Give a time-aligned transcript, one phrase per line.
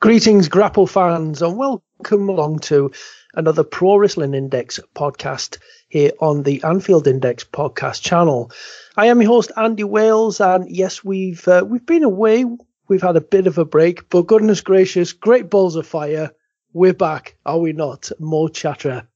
[0.00, 2.92] Greetings, Grapple fans, and welcome along to
[3.34, 8.52] another Pro Wrestling Index podcast here on the Anfield Index podcast channel.
[8.96, 12.44] I am your host Andy Wales, and yes, we've uh, we've been away.
[12.86, 16.30] We've had a bit of a break, but goodness gracious, great balls of fire.
[16.72, 18.12] We're back, are we not?
[18.20, 19.08] More chatter.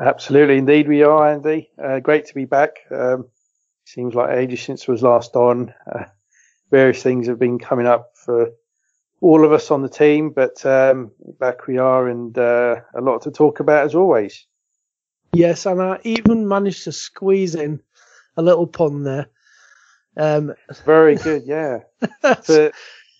[0.00, 1.68] Absolutely, indeed, we are, Andy.
[1.78, 2.76] Uh, great to be back.
[2.90, 3.28] Um,
[3.84, 5.74] seems like ages since was last on.
[5.86, 6.04] Uh,
[6.70, 8.52] various things have been coming up for
[9.26, 11.10] all of us on the team, but um,
[11.40, 14.46] back we are, and uh, a lot to talk about as always.
[15.32, 17.80] Yes, and I even managed to squeeze in
[18.36, 19.26] a little pun there.
[20.16, 20.54] Um,
[20.84, 21.80] Very good, yeah.
[22.22, 22.72] the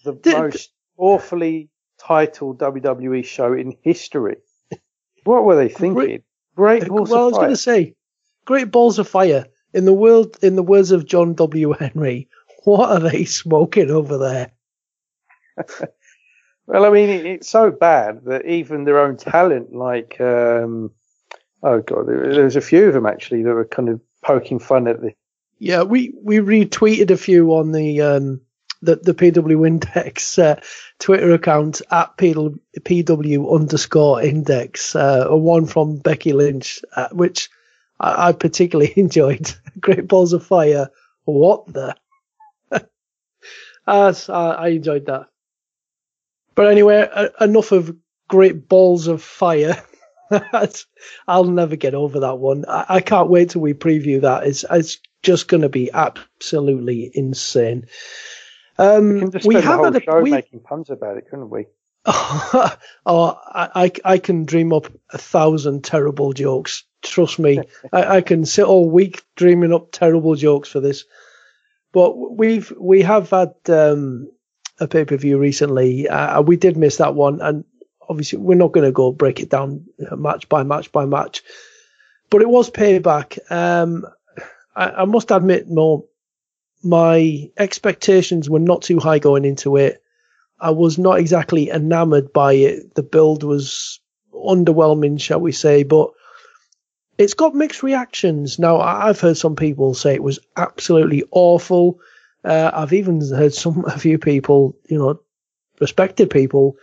[0.04, 4.36] the Did- most awfully titled WWE show in history.
[5.24, 6.22] What were they thinking?
[6.54, 7.50] Great balls well, I of was going fire.
[7.50, 7.94] to say,
[8.44, 9.46] great balls of fire.
[9.74, 11.72] In the world, in the words of John W.
[11.72, 12.28] Henry,
[12.64, 14.52] what are they smoking over there?
[16.66, 20.90] Well, I mean, it, it's so bad that even their own talent, like, um,
[21.62, 24.58] oh god, there, there was a few of them actually that were kind of poking
[24.58, 25.12] fun at the.
[25.58, 28.40] Yeah, we, we retweeted a few on the um
[28.82, 30.60] the the PW Index uh,
[30.98, 37.48] Twitter account at PW, underscore Index, uh, a one from Becky Lynch, uh, which
[38.00, 39.52] I, I particularly enjoyed.
[39.80, 40.90] Great balls of fire.
[41.24, 41.96] What the?
[43.86, 45.28] As I, I enjoyed that.
[46.56, 47.96] But anyway, uh, enough of
[48.28, 49.82] great balls of fire.
[51.28, 52.66] I'll never get over that one.
[52.68, 54.44] I, I can't wait till we preview that.
[54.44, 57.86] It's it's just going to be absolutely insane.
[58.78, 61.26] We Um, can just we the have had a, show we, making puns about it,
[61.30, 61.66] couldn't we?
[62.06, 66.84] oh, I, I I can dream up a thousand terrible jokes.
[67.02, 71.04] Trust me, I, I can sit all week dreaming up terrible jokes for this.
[71.92, 74.30] But we've we have had um,
[74.78, 76.08] a pay per view recently.
[76.08, 77.64] Uh, we did miss that one, and
[78.08, 81.42] obviously we're not going to go break it down match by match by match.
[82.30, 83.38] But it was payback.
[83.50, 84.06] Um,
[84.74, 86.04] I, I must admit, more
[86.82, 90.02] my expectations were not too high going into it.
[90.58, 92.94] I was not exactly enamored by it.
[92.94, 94.00] The build was
[94.32, 96.10] underwhelming, shall we say, but
[97.18, 98.58] it's got mixed reactions.
[98.58, 101.98] Now, I've heard some people say it was absolutely awful.
[102.46, 105.20] Uh, I've even heard some, a few people, you know,
[105.80, 106.76] respected people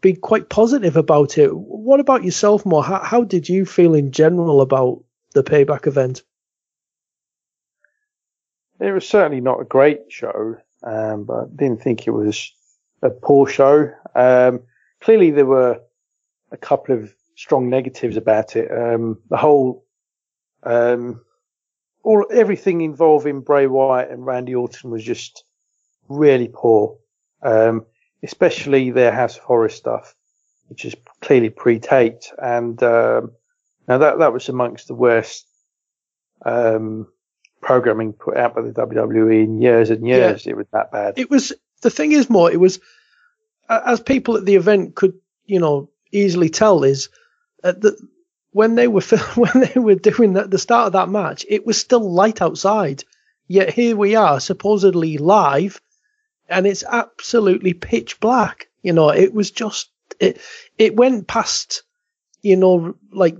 [0.00, 1.56] be quite positive about it.
[1.56, 2.80] What about yourself, Mo?
[2.80, 5.02] How, how did you feel in general about
[5.32, 6.22] the payback event?
[8.78, 12.52] It was certainly not a great show, um, but I didn't think it was
[13.00, 13.90] a poor show.
[14.14, 14.62] Um,
[15.00, 15.80] clearly, there were
[16.50, 18.70] a couple of strong negatives about it.
[18.70, 19.84] Um, the whole,
[20.62, 21.22] um,
[22.06, 25.42] all everything involving Bray Wyatt and Randy Orton was just
[26.08, 26.98] really poor,
[27.42, 27.84] um,
[28.22, 30.14] especially their House of Horror stuff,
[30.68, 33.32] which is clearly pre-taped, and um,
[33.88, 35.46] now that that was amongst the worst.
[36.44, 37.08] Um,
[37.62, 40.46] programming put out by the WWE in years and years.
[40.46, 41.14] It was that bad.
[41.16, 42.78] it was the thing is more it was
[43.68, 45.14] as people at the event could
[45.46, 47.08] you know easily tell is
[47.64, 47.96] at the
[48.56, 49.00] when they were
[49.36, 53.04] when they were doing that the start of that match it was still light outside
[53.46, 55.80] yet here we are supposedly live
[56.48, 60.40] and it's absolutely pitch black you know it was just it
[60.78, 61.82] it went past
[62.42, 63.36] you know like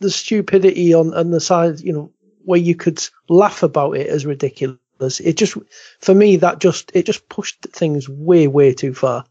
[0.00, 2.10] the stupidity on on the side you know
[2.44, 5.20] where you could laugh about it as ridiculous ridiculous.
[5.20, 5.56] It just,
[6.00, 9.24] for me, that just it just pushed things way, way too far.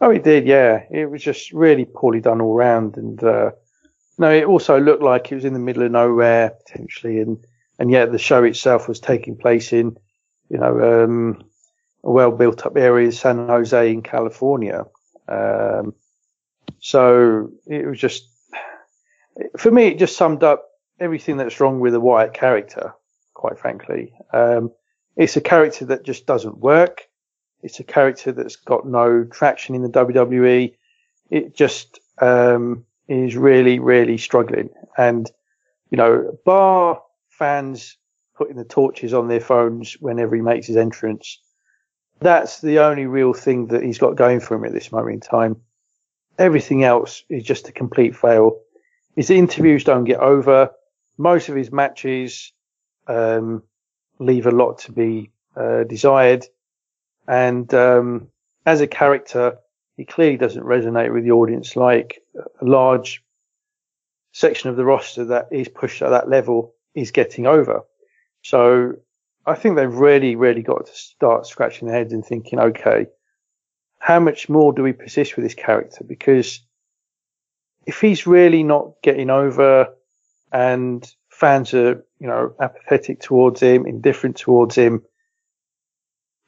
[0.00, 0.84] Oh, it did, yeah.
[0.90, 3.52] It was just really poorly done all round, and uh,
[4.18, 7.44] no, it also looked like it was in the middle of nowhere potentially, and
[7.78, 9.96] and yet the show itself was taking place in,
[10.48, 11.42] you know, um,
[12.04, 14.84] a well built up area, in San Jose in California.
[15.28, 15.94] Um,
[16.78, 18.28] so it was just,
[19.58, 20.68] for me, it just summed up
[21.00, 22.94] everything that's wrong with the Wyatt character,
[23.32, 24.12] quite frankly.
[24.32, 24.70] Um,
[25.16, 27.08] it's a character that just doesn't work.
[27.62, 30.74] It's a character that's got no traction in the WWE.
[31.30, 34.70] It just um, is really, really struggling.
[34.96, 35.30] And,
[35.90, 37.96] you know, bar fans
[38.36, 41.40] putting the torches on their phones whenever he makes his entrance,
[42.20, 45.20] that's the only real thing that he's got going for him at this moment in
[45.20, 45.56] time.
[46.38, 48.60] Everything else is just a complete fail.
[49.14, 50.70] His interviews don't get over.
[51.18, 52.52] Most of his matches
[53.06, 53.62] um,
[54.18, 56.44] leave a lot to be uh, desired.
[57.28, 58.28] And um,
[58.66, 59.58] as a character,
[59.96, 62.22] he clearly doesn't resonate with the audience like
[62.60, 63.22] a large
[64.32, 67.82] section of the roster that is pushed at that level is getting over.
[68.42, 68.94] So
[69.46, 73.06] I think they've really, really got to start scratching their heads and thinking, okay,
[73.98, 76.04] how much more do we persist with this character?
[76.04, 76.60] Because
[77.86, 79.94] if he's really not getting over
[80.52, 85.02] and fans are, you know, apathetic towards him, indifferent towards him,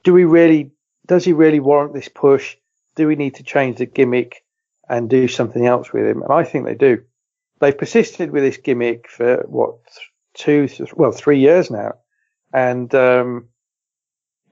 [0.04, 0.72] do we really,
[1.06, 2.56] does he really warrant this push?
[2.96, 4.42] Do we need to change the gimmick
[4.88, 6.22] and do something else with him?
[6.22, 7.02] And I think they do.
[7.60, 9.76] They've persisted with this gimmick for what,
[10.34, 11.94] two, well, three years now.
[12.52, 13.48] And, um,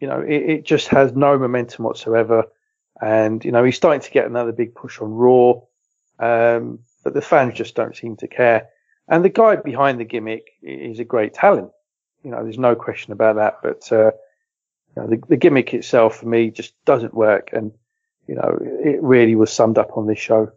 [0.00, 2.44] you know, it, it, just has no momentum whatsoever.
[3.00, 5.60] And, you know, he's starting to get another big push on Raw.
[6.18, 8.68] Um, but the fans just don't seem to care.
[9.08, 11.70] And the guy behind the gimmick is a great talent.
[12.22, 13.58] You know, there's no question about that.
[13.62, 14.12] But, uh,
[14.96, 17.50] you know, the, the, gimmick itself for me just doesn't work.
[17.52, 17.72] And,
[18.26, 20.50] you know, it really was summed up on this show.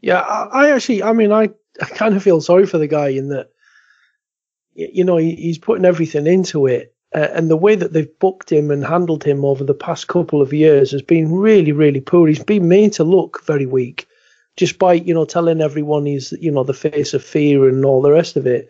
[0.00, 1.50] Yeah, I, I actually, I mean, I,
[1.80, 3.50] I kind of feel sorry for the guy in that,
[4.74, 6.94] you know, he, he's putting everything into it.
[7.14, 10.40] Uh, and the way that they've booked him and handled him over the past couple
[10.40, 12.28] of years has been really, really poor.
[12.28, 14.06] He's been made to look very weak,
[14.56, 18.12] despite you know telling everyone he's you know the face of fear and all the
[18.12, 18.68] rest of it.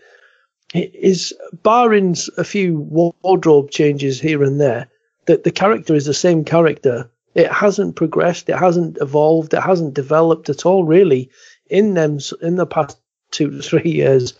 [0.72, 2.80] Is barring a few
[3.22, 4.88] wardrobe changes here and there,
[5.26, 7.10] that the character is the same character.
[7.34, 8.48] It hasn't progressed.
[8.48, 9.54] It hasn't evolved.
[9.54, 11.30] It hasn't developed at all, really,
[11.68, 12.98] in them in the past
[13.30, 14.34] two to three years.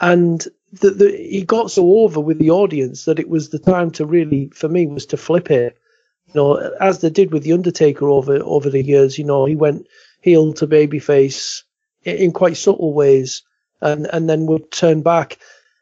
[0.00, 3.90] And the, the, he got so over with the audience that it was the time
[3.92, 5.78] to really, for me, was to flip it.
[6.26, 9.18] You know, as they did with the Undertaker over over the years.
[9.18, 9.86] You know, he went
[10.20, 11.62] heel to babyface
[12.02, 13.42] in, in quite subtle ways,
[13.80, 15.38] and and then would turn back.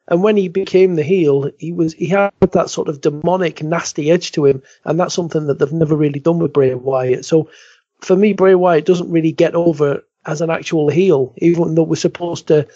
[0.09, 4.11] And when he became the heel, he was he had that sort of demonic, nasty
[4.11, 7.25] edge to him, and that's something that they've never really done with Bray Wyatt.
[7.25, 7.49] So,
[8.01, 11.97] for me, Bray Wyatt doesn't really get over as an actual heel, even though we're
[11.97, 12.67] supposed to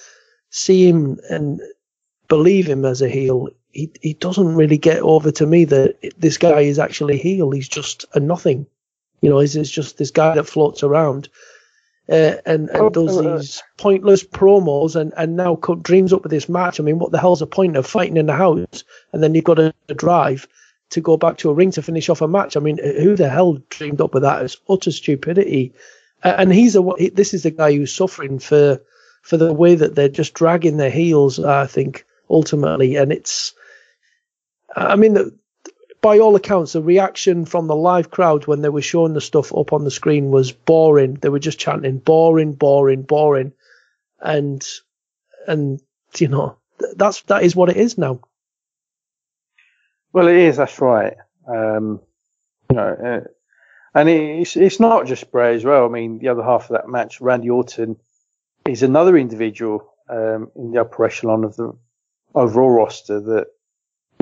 [0.51, 1.61] see him and
[2.29, 6.39] believe him as a heel, he he doesn't really get over to me that this
[6.39, 7.51] guy is actually a heel.
[7.51, 8.67] He's just a nothing.
[9.21, 11.29] You know, he's, he's just this guy that floats around.
[12.11, 16.23] Uh, and, and oh, does uh, these pointless promos and, and now cut dreams up
[16.23, 16.81] with this match.
[16.81, 19.45] I mean, what the hell's the point of fighting in the house and then you've
[19.45, 20.49] got to drive
[20.91, 22.57] to go back to a ring to finish off a match?
[22.57, 24.43] I mean, who the hell dreamed up with that?
[24.43, 25.75] It's utter stupidity.
[26.25, 28.81] Uh, and he's a this is the guy who's suffering for
[29.21, 31.39] for the way that they're just dragging their heels.
[31.39, 32.97] I think ultimately.
[32.97, 33.55] And it's,
[34.75, 35.38] I mean,
[36.01, 39.55] by all accounts, the reaction from the live crowd when they were showing the stuff
[39.55, 41.15] up on the screen was boring.
[41.15, 43.53] They were just chanting boring, boring, boring,
[44.21, 44.65] and
[45.47, 45.81] and
[46.17, 46.57] you know
[46.97, 48.21] that's that is what it is now.
[50.13, 50.57] Well, it is.
[50.57, 51.15] That's right.
[51.47, 52.01] Um,
[52.71, 53.29] you know, uh,
[53.95, 55.85] and it's it's not just Bray as well.
[55.85, 57.97] I mean, the other half of that match, Randy Orton,
[58.67, 61.73] is another individual um, in the upper echelon of the
[62.35, 63.47] overall roster that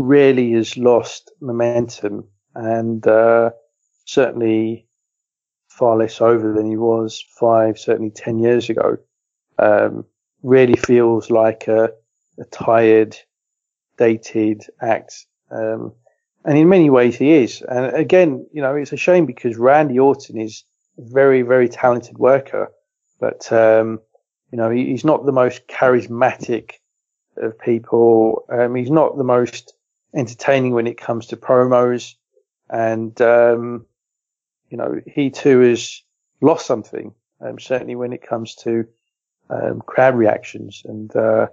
[0.00, 2.24] really has lost momentum
[2.54, 3.50] and uh,
[4.04, 4.86] certainly
[5.68, 8.96] far less over than he was five, certainly ten years ago.
[9.58, 10.04] Um,
[10.42, 11.90] really feels like a,
[12.38, 13.16] a tired,
[13.98, 15.26] dated act.
[15.50, 15.92] Um,
[16.44, 17.62] and in many ways he is.
[17.62, 20.64] And again, you know, it's a shame because Randy Orton is
[20.98, 22.70] a very, very talented worker,
[23.18, 24.00] but, um,
[24.52, 26.72] you know, he, he's not the most charismatic
[27.36, 28.44] of people.
[28.48, 29.74] Um, he's not the most
[30.16, 32.14] entertaining when it comes to promos,
[32.68, 33.86] and um,
[34.70, 36.02] you know he too has
[36.40, 37.14] lost something.
[37.40, 38.86] Um, certainly when it comes to
[39.50, 41.48] um, crowd reactions, and uh,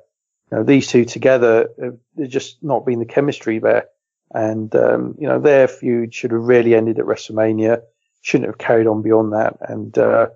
[0.54, 1.68] you know, these two together,
[2.16, 3.88] there's just not been the chemistry there.
[4.36, 7.82] And, um, you know, their feud should have really ended at WrestleMania,
[8.22, 10.28] shouldn't have carried on beyond that, and, uh,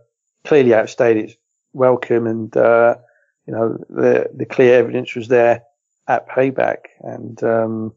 [0.44, 1.34] clearly outstayed its
[1.74, 2.26] welcome.
[2.26, 2.96] And, uh,
[3.46, 5.64] you know, the, the clear evidence was there
[6.08, 6.78] at payback.
[7.02, 7.94] And, um,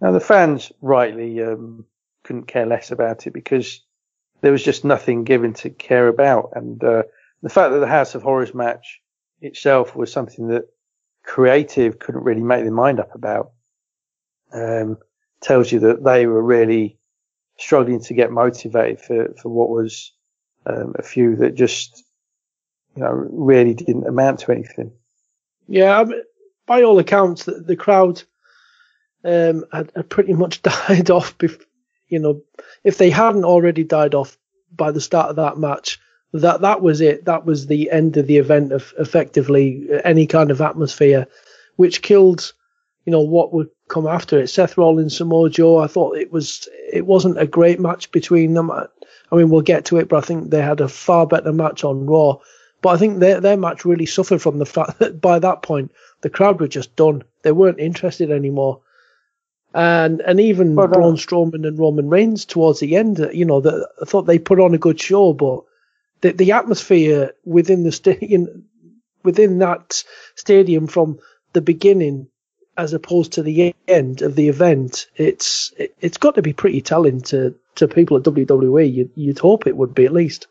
[0.00, 1.84] now the fans rightly, um,
[2.24, 3.80] couldn't care less about it because
[4.40, 6.50] there was just nothing given to care about.
[6.54, 7.04] And, uh,
[7.42, 9.00] the fact that the House of Horrors match
[9.40, 10.64] itself was something that
[11.24, 13.52] creative couldn't really make their mind up about,
[14.52, 14.98] um,
[15.40, 16.98] tells you that they were really
[17.58, 20.12] struggling to get motivated for, for what was,
[20.66, 22.04] um, a few that just,
[22.94, 24.92] you know, really didn't amount to anything.
[25.68, 26.22] Yeah, I mean,
[26.66, 28.22] by all accounts, the, the crowd
[29.24, 31.36] um, had, had, pretty much died off.
[31.38, 31.64] Bef-
[32.08, 32.42] you know,
[32.84, 34.36] if they hadn't already died off
[34.74, 35.98] by the start of that match,
[36.32, 37.24] that that was it.
[37.24, 41.26] That was the end of the event of effectively any kind of atmosphere,
[41.76, 42.52] which killed,
[43.04, 44.48] you know, what would come after it.
[44.48, 45.78] Seth Rollins, Samoa Joe.
[45.78, 48.70] I thought it was it wasn't a great match between them.
[48.70, 48.86] I,
[49.32, 51.84] I mean, we'll get to it, but I think they had a far better match
[51.84, 52.38] on Raw.
[52.80, 55.92] But I think their their match really suffered from the fact that by that point
[56.20, 57.24] the crowd were just done.
[57.42, 58.80] They weren't interested anymore.
[59.74, 63.88] And and even well, Braun Strowman and Roman Reigns towards the end, you know, the,
[64.00, 65.62] I thought they put on a good show, but
[66.22, 68.64] the the atmosphere within the stadium,
[69.22, 70.02] within that
[70.36, 71.18] stadium from
[71.52, 72.28] the beginning,
[72.78, 76.80] as opposed to the end of the event, it's it, has got to be pretty
[76.80, 78.92] telling to to people at WWE.
[78.92, 80.46] You'd, you'd hope it would be at least.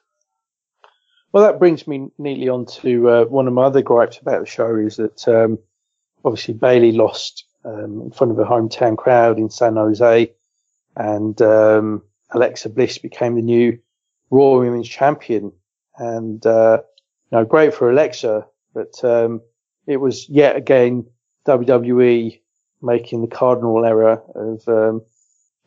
[1.32, 4.46] Well, that brings me neatly on to uh, one of my other gripes about the
[4.46, 5.60] show is that um,
[6.24, 10.32] obviously Bayley lost um, in front of a hometown crowd in San Jose,
[10.96, 13.78] and um, Alexa Bliss became the new
[14.32, 15.52] Raw Women's Champion.
[15.98, 16.82] And uh,
[17.32, 19.42] you know, great for Alexa, but um,
[19.86, 21.06] it was yet again
[21.46, 22.40] WWE
[22.82, 25.02] making the cardinal error of um,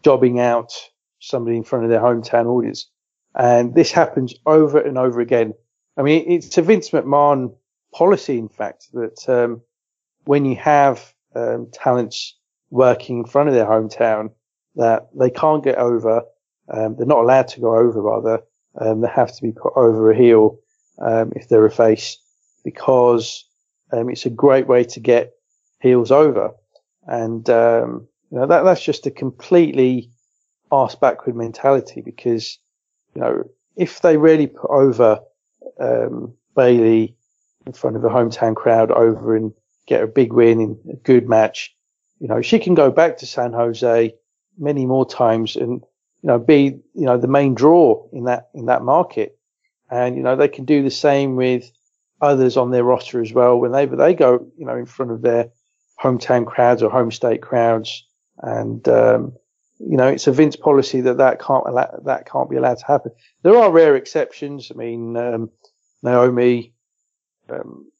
[0.02, 0.72] jobbing out
[1.18, 2.86] somebody in front of their hometown audience.
[3.34, 5.54] And this happens over and over again.
[5.96, 7.54] I mean, it's a Vince McMahon
[7.92, 9.60] policy, in fact, that um,
[10.24, 12.36] when you have um, talents
[12.70, 14.30] working in front of their hometown,
[14.76, 16.22] that they can't get over.
[16.72, 18.40] Um, they're not allowed to go over, rather.
[18.80, 20.58] Um, they have to be put over a heel
[21.00, 22.18] um, if they're a face,
[22.64, 23.44] because
[23.92, 25.34] um, it's a great way to get
[25.80, 26.52] heels over.
[27.06, 30.10] And um, you know that that's just a completely
[30.70, 32.58] arse backward mentality because
[33.14, 33.44] you know,
[33.76, 35.20] if they really put over
[35.80, 37.16] um, Bayley
[37.66, 39.52] in front of a hometown crowd over and
[39.86, 41.74] get a big win in a good match,
[42.20, 44.14] you know, she can go back to San Jose
[44.58, 45.82] many more times and,
[46.22, 49.38] you know, be, you know, the main draw in that, in that market.
[49.90, 51.70] And, you know, they can do the same with
[52.20, 55.50] others on their roster as well whenever they go, you know, in front of their
[56.00, 58.06] hometown crowds or home state crowds.
[58.38, 59.32] And, um,
[59.78, 62.86] you know, it's a Vince policy that that can't allow, that can't be allowed to
[62.86, 63.12] happen.
[63.42, 64.70] There are rare exceptions.
[64.70, 65.50] I mean, um,
[66.02, 66.74] Naomi
[67.48, 67.90] um,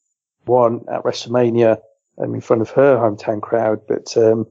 [0.51, 1.79] won at WrestleMania
[2.17, 4.47] um, in front of her hometown crowd, but um,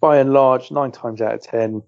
[0.00, 1.82] by and large, nine times out of ten,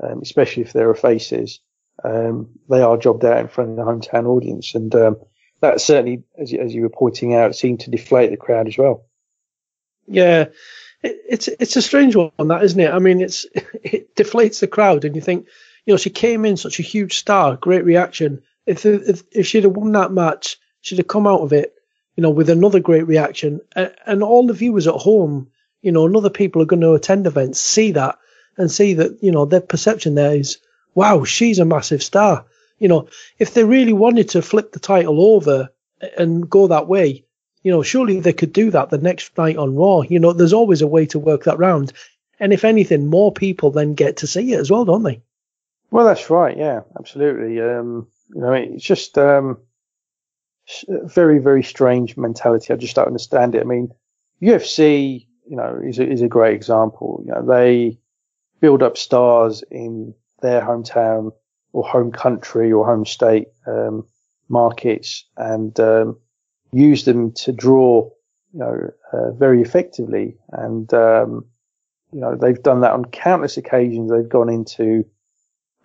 [0.00, 1.60] um, especially if there are faces,
[2.02, 4.92] um, they are jobbed out in front of the hometown audience, and
[5.60, 8.76] that certainly, as you, as you were pointing out, seemed to deflate the crowd as
[8.76, 9.06] well.
[10.06, 10.46] Yeah,
[11.02, 12.92] it's it's a strange one, that isn't it?
[12.92, 15.46] I mean, it's it deflates the crowd, and you think,
[15.86, 18.42] you know, she came in such a huge star, great reaction.
[18.66, 21.74] If if, if she'd have won that match, she'd have come out of it,
[22.16, 25.50] you know, with another great reaction, and, all the viewers at home,
[25.80, 28.18] you know, and other people are going to attend events, see that
[28.56, 30.58] and see that, you know, their perception there is,
[30.94, 32.44] wow, she's a massive star.
[32.78, 35.70] You know, if they really wanted to flip the title over
[36.18, 37.24] and go that way,
[37.62, 40.02] you know, surely they could do that the next night on Raw.
[40.02, 41.92] You know, there's always a way to work that round.
[42.40, 45.22] And if anything, more people then get to see it as well, don't they?
[45.90, 46.56] Well, that's right.
[46.56, 47.60] Yeah, absolutely.
[47.60, 49.58] Um, you know, it's just um,
[50.88, 52.72] very, very strange mentality.
[52.72, 53.62] I just don't understand it.
[53.62, 53.92] I mean,
[54.40, 57.22] UFC, you know, is a, is a great example.
[57.24, 57.98] You know, they
[58.60, 61.32] build up stars in their hometown
[61.72, 64.06] or home country or home state um,
[64.48, 66.18] markets, and um,
[66.72, 68.08] use them to draw,
[68.52, 70.36] you know, uh, very effectively.
[70.52, 71.46] And, um,
[72.12, 74.10] you know, they've done that on countless occasions.
[74.10, 75.04] They've gone into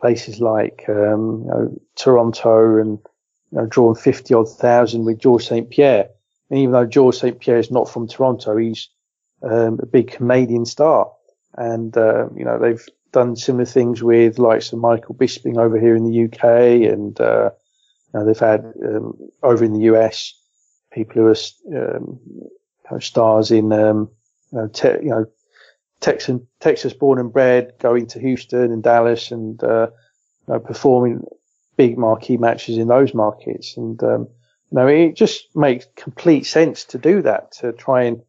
[0.01, 2.99] places like, um, you know, Toronto and,
[3.51, 5.69] you know, drawn 50 odd thousand with Georges St.
[5.69, 6.09] Pierre.
[6.49, 7.39] And even though Georges St.
[7.39, 8.89] Pierre is not from Toronto, he's,
[9.43, 11.11] um, a big Canadian star.
[11.57, 15.95] And, uh, you know, they've done similar things with likes of Michael Bisping over here
[15.95, 17.51] in the UK and, uh,
[18.13, 20.33] you know, they've had, um, over in the US,
[20.91, 22.19] people who are um,
[22.87, 24.09] kind of stars in, um,
[24.51, 25.25] you know, te- you know,
[25.99, 29.87] Texan, Texas born and bred, going to Houston and Dallas and, uh,
[30.47, 31.25] you know, performing
[31.77, 33.77] big marquee matches in those markets.
[33.77, 34.27] And, um,
[34.69, 38.21] you know, it just makes complete sense to do that, to try and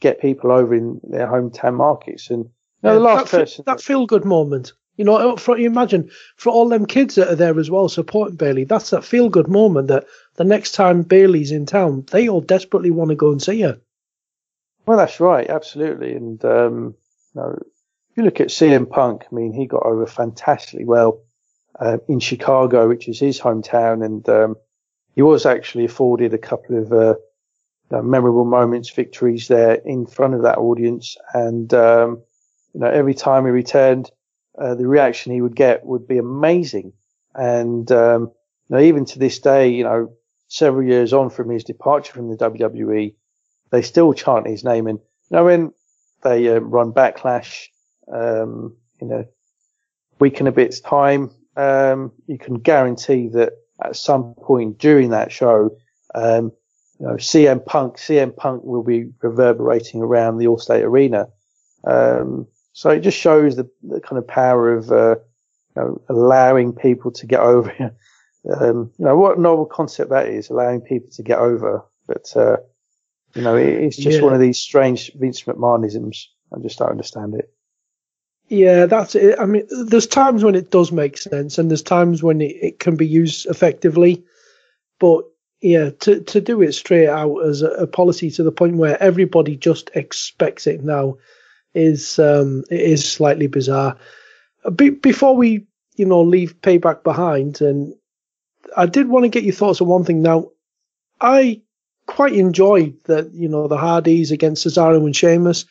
[0.00, 2.30] get people over in their hometown markets.
[2.30, 2.50] And, you
[2.82, 3.64] know, Yeah, the last that, person.
[3.66, 4.72] that feel good moment.
[4.96, 8.36] You know, for, you imagine for all them kids that are there as well supporting
[8.36, 10.04] Bayley, that's that feel good moment that
[10.34, 13.80] the next time Bayley's in town, they all desperately want to go and see her.
[14.86, 16.12] Well, that's right, absolutely.
[16.12, 16.94] And um,
[17.34, 17.58] you know,
[18.10, 21.22] if you look at CM Punk, I mean, he got over fantastically well
[21.82, 24.56] uh, in Chicago, which is his hometown, and um,
[25.14, 27.14] he was actually afforded a couple of uh,
[28.02, 31.16] memorable moments, victories there in front of that audience.
[31.34, 32.22] And um,
[32.74, 34.10] you know, every time he returned,
[34.58, 36.92] uh, the reaction he would get would be amazing.
[37.34, 38.32] And um,
[38.68, 40.12] you know, even to this day, you know,
[40.48, 43.14] several years on from his departure from the WWE
[43.72, 44.86] they still chant his name.
[44.86, 45.72] And you know, when
[46.22, 47.66] they uh, run Backlash
[48.06, 49.24] um, in a
[50.20, 55.32] week and a bit's time, um, you can guarantee that at some point during that
[55.32, 55.76] show,
[56.14, 56.52] um,
[57.00, 61.28] you know, CM Punk, CM Punk will be reverberating around the Allstate Arena.
[61.84, 65.16] Um, so it just shows the, the kind of power of uh,
[65.76, 67.70] you know, allowing people to get over.
[68.60, 71.84] um, you know what a novel concept that is, allowing people to get over.
[72.06, 72.58] But uh,
[73.34, 74.24] you know, it, it's just Yeah.
[74.24, 76.26] one of these strange Vince McMahonisms.
[76.54, 77.52] I just don't understand it.
[78.52, 79.38] Yeah, that's it.
[79.38, 82.78] I mean, there's times when it does make sense, and there's times when it, it
[82.78, 84.24] can be used effectively.
[85.00, 85.24] But
[85.62, 89.02] yeah, to to do it straight out as a, a policy to the point where
[89.02, 91.16] everybody just expects it now
[91.72, 93.96] is um it is slightly bizarre.
[94.76, 95.66] Be, before we
[95.96, 97.94] you know leave payback behind, and
[98.76, 100.20] I did want to get your thoughts on one thing.
[100.20, 100.50] Now,
[101.22, 101.62] I
[102.06, 105.64] quite enjoyed that you know the Hardys against Cesaro and Sheamus.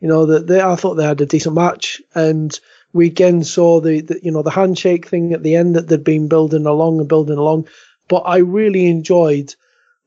[0.00, 2.58] You know that they, I thought they had a decent match, and
[2.92, 6.04] we again saw the, the you know the handshake thing at the end that they'd
[6.04, 7.68] been building along and building along.
[8.08, 9.54] But I really enjoyed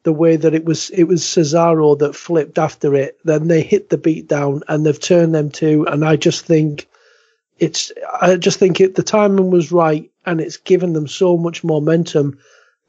[0.04, 3.18] the way that it was it was Cesaro that flipped after it.
[3.24, 6.88] Then they hit the beat down and they've turned them two, and I just think
[7.60, 11.64] it's I just think it the timing was right, and it's given them so much
[11.64, 12.40] momentum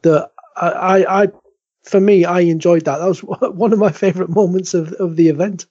[0.03, 1.29] that I I, I
[1.83, 2.99] for me I enjoyed that.
[2.99, 5.67] That was one of my favorite moments of of the event.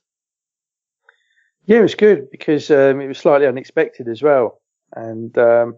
[1.71, 4.59] Yeah, it was good because um, it was slightly unexpected as well.
[4.93, 5.77] And um,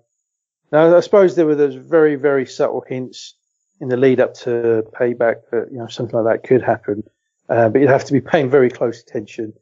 [0.72, 3.36] now I suppose there were those very, very subtle hints
[3.80, 7.04] in the lead up to payback that you know something like that could happen,
[7.48, 9.54] uh, but you'd have to be paying very close attention.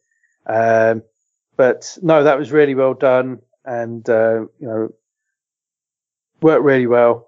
[0.46, 1.04] Um,
[1.58, 4.94] but no, that was really well done, and uh, you know
[6.41, 7.28] worked really well.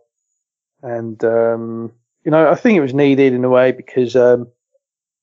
[0.81, 1.91] And um,
[2.23, 4.47] you know, I think it was needed in a way because um,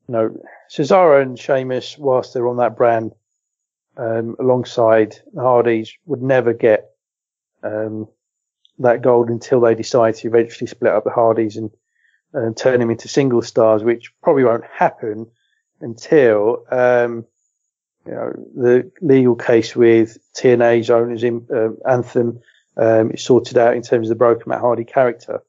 [0.06, 0.36] you know
[0.70, 3.12] Cesaro and Sheamus, whilst they're on that brand
[4.00, 6.90] um, alongside Hardys would never get
[7.62, 8.08] um,
[8.78, 11.70] that gold until they decide to eventually split up the Hardys and,
[12.32, 15.26] and turn them into single stars, which probably won't happen
[15.82, 17.26] until um,
[18.06, 22.40] you know the legal case with TNA's owners in uh, Anthem
[22.78, 25.42] um, is sorted out in terms of the broken Matt Hardy character.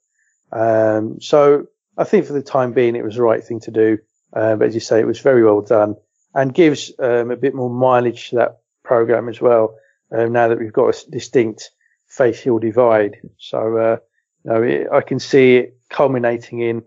[0.51, 3.99] Um, so I think for the time being it was the right thing to do.
[4.33, 5.95] Uh, but as you say, it was very well done
[6.33, 9.75] and gives um, a bit more mileage to that program as well.
[10.11, 11.71] Um, now that we've got a distinct
[12.07, 13.97] face heel divide, so uh,
[14.43, 16.83] you know, it, I can see it culminating in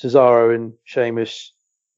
[0.00, 1.52] Cesaro and Sheamus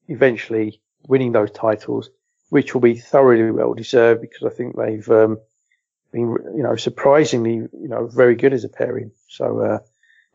[0.07, 2.09] eventually winning those titles,
[2.49, 5.37] which will be thoroughly well deserved because I think they've um,
[6.11, 9.11] been, you know, surprisingly, you know, very good as a pairing.
[9.27, 9.79] So uh,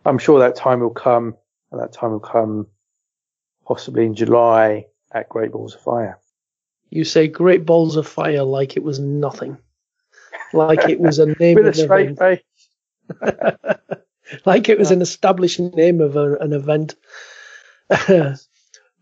[0.05, 1.37] I'm sure that time will come,
[1.71, 2.67] and that time will come
[3.67, 6.19] possibly in July at Great Balls of Fire.
[6.91, 9.59] You say Great Balls of Fire like it was nothing.
[10.53, 12.19] Like it was a name With of an straight event.
[12.19, 12.43] face.
[14.45, 16.95] like it was an established name of a, an event.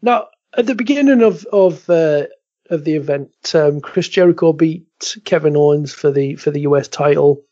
[0.02, 2.26] now, at the beginning of of uh,
[2.70, 7.42] of the event, um, Chris Jericho beat Kevin Owens for the for the US title.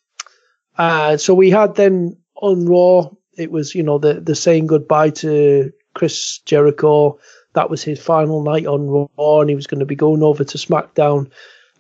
[0.76, 5.10] Uh, so we had then on Raw, it was you know the the saying goodbye
[5.10, 7.18] to Chris Jericho.
[7.54, 10.44] That was his final night on Raw, and he was going to be going over
[10.44, 11.30] to SmackDown.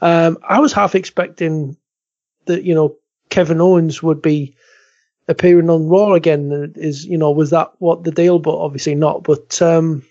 [0.00, 1.76] Um, I was half expecting
[2.46, 2.96] that you know
[3.30, 4.56] Kevin Owens would be
[5.28, 6.72] appearing on Raw again.
[6.76, 8.38] Is you know was that what the deal?
[8.38, 9.24] But obviously not.
[9.24, 10.04] But um,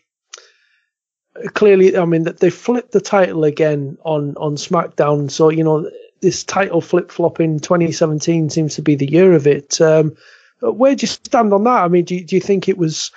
[1.54, 5.32] clearly, I mean that they flipped the title again on on SmackDown.
[5.32, 5.89] So you know
[6.21, 9.80] this title flip flop in 2017 seems to be the year of it.
[9.82, 10.15] Um,
[10.62, 11.84] where do you stand on that?
[11.84, 13.12] I mean, do do you think it was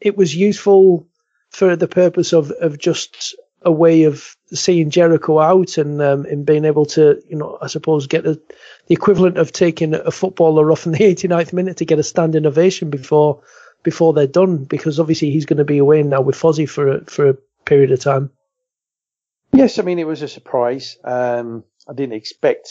[0.00, 1.06] it was useful
[1.54, 6.44] for the purpose of of just a way of seeing Jericho out and um, and
[6.44, 10.70] being able to, you know, I suppose get a, the equivalent of taking a footballer
[10.70, 13.40] off in the 89th minute to get a standing ovation before
[13.82, 17.04] before they're done, because obviously he's going to be away now with Fozzy for a,
[17.04, 18.30] for a period of time.
[19.52, 20.98] Yes, I mean it was a surprise.
[21.04, 22.70] Um, I didn't expect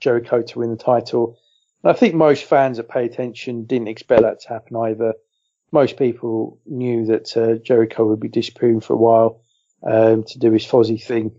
[0.00, 1.38] Jericho to win the title.
[1.82, 5.14] I think most fans that pay attention didn't expect that to happen either.
[5.70, 9.42] Most people knew that uh, Jericho would be disappearing for a while
[9.82, 11.32] um, to do his Fozzy thing.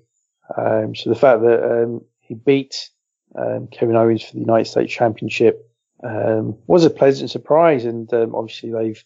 [0.55, 2.89] Um, so the fact that um, he beat
[3.35, 5.71] um, Kevin Owens for the United States Championship
[6.03, 9.03] um, was a pleasant surprise, and obviously they've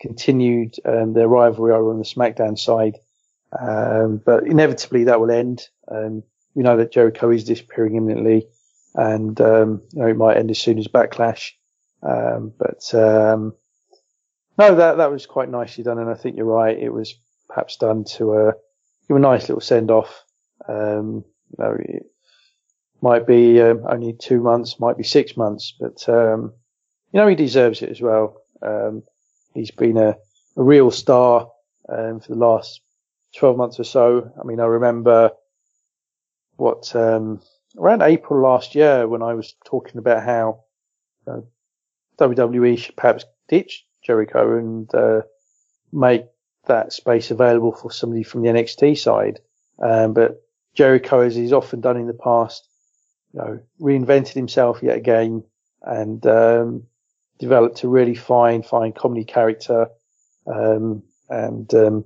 [0.00, 2.98] continued their rivalry over on the SmackDown side.
[3.50, 5.68] but inevitably that will end.
[6.54, 8.48] we know that Jericho is disappearing imminently
[8.94, 11.52] and you know, it might end as soon as Backlash.
[12.02, 12.94] But
[14.58, 16.78] no, that that was quite nicely done, and I think you're right.
[16.78, 17.14] It was
[17.48, 18.52] perhaps done to uh,
[19.08, 20.24] give a nice little send off.
[20.68, 22.06] Um, you know, it
[23.00, 26.52] might be um, only two months, might be six months, but um,
[27.12, 28.42] you know he deserves it as well.
[29.54, 30.16] he's been a,
[30.56, 31.48] a real star
[31.86, 32.80] for the last
[33.36, 34.30] 12 months or so.
[34.40, 35.30] I mean, I remember
[36.56, 37.40] what um,
[37.76, 40.60] around April last year when I was talking about how
[42.18, 45.22] WWE should perhaps ditch Jericho and uh,
[45.92, 46.26] make
[46.66, 49.40] that space available for somebody from the NXT side.
[49.82, 50.42] Um, but
[50.74, 52.68] Jericho, as he's often done in the past,
[53.32, 55.44] you know, reinvented himself yet again
[55.82, 56.84] and um,
[57.38, 59.88] developed a really fine, fine comedy character
[60.46, 62.04] um, and um,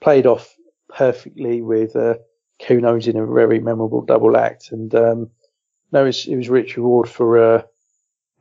[0.00, 0.54] played off
[0.88, 2.14] perfectly with uh,
[2.60, 5.30] Kuno's in a very memorable double act, and um,
[5.92, 7.62] no, it was, it was rich reward for uh,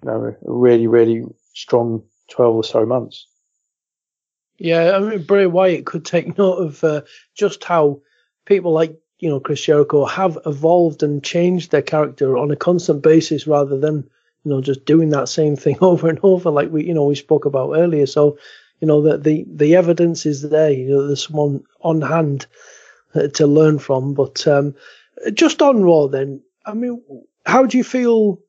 [0.03, 3.27] you know, a really, really strong twelve or so months.
[4.57, 7.01] Yeah, I mean, Bray Wyatt could take note of uh,
[7.35, 8.01] just how
[8.45, 13.01] people like you know Chris Jericho have evolved and changed their character on a constant
[13.01, 14.09] basis, rather than
[14.43, 17.15] you know just doing that same thing over and over, like we you know we
[17.15, 18.05] spoke about earlier.
[18.05, 18.37] So
[18.79, 20.71] you know that the the evidence is there.
[20.71, 22.45] You know, there's someone on hand
[23.15, 24.13] uh, to learn from.
[24.13, 24.75] But um,
[25.33, 27.01] just on Raw, then, I mean,
[27.45, 28.39] how do you feel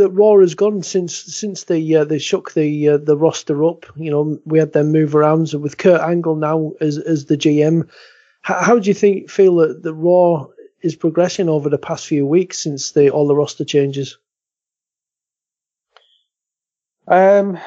[0.00, 3.86] that Raw has gone since since they uh, they shook the uh, the roster up?
[3.96, 7.88] You know, we had them move around with Kurt Angle now as as the GM.
[8.42, 10.46] How, how do you think feel that the Raw
[10.82, 14.18] is progressing over the past few weeks since the all the roster changes?
[17.06, 17.58] Um,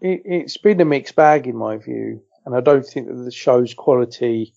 [0.00, 3.30] it, has been a mixed bag in my view and I don't think that the
[3.30, 4.54] show's quality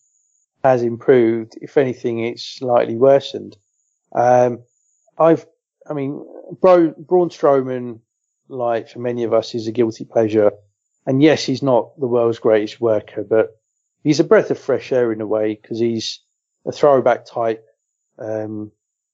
[0.64, 1.58] has improved.
[1.62, 3.58] If anything, it's slightly worsened.
[4.16, 4.64] Um,
[5.18, 5.46] I've,
[5.90, 6.26] I mean,
[6.62, 8.00] Bro, Braun Strowman,
[8.48, 10.52] like for many of us, is a guilty pleasure.
[11.06, 13.60] And yes, he's not the world's greatest worker, but
[14.04, 16.22] he's a breath of fresh air in a way because he's
[16.66, 17.66] a throwback type
[18.20, 18.72] um,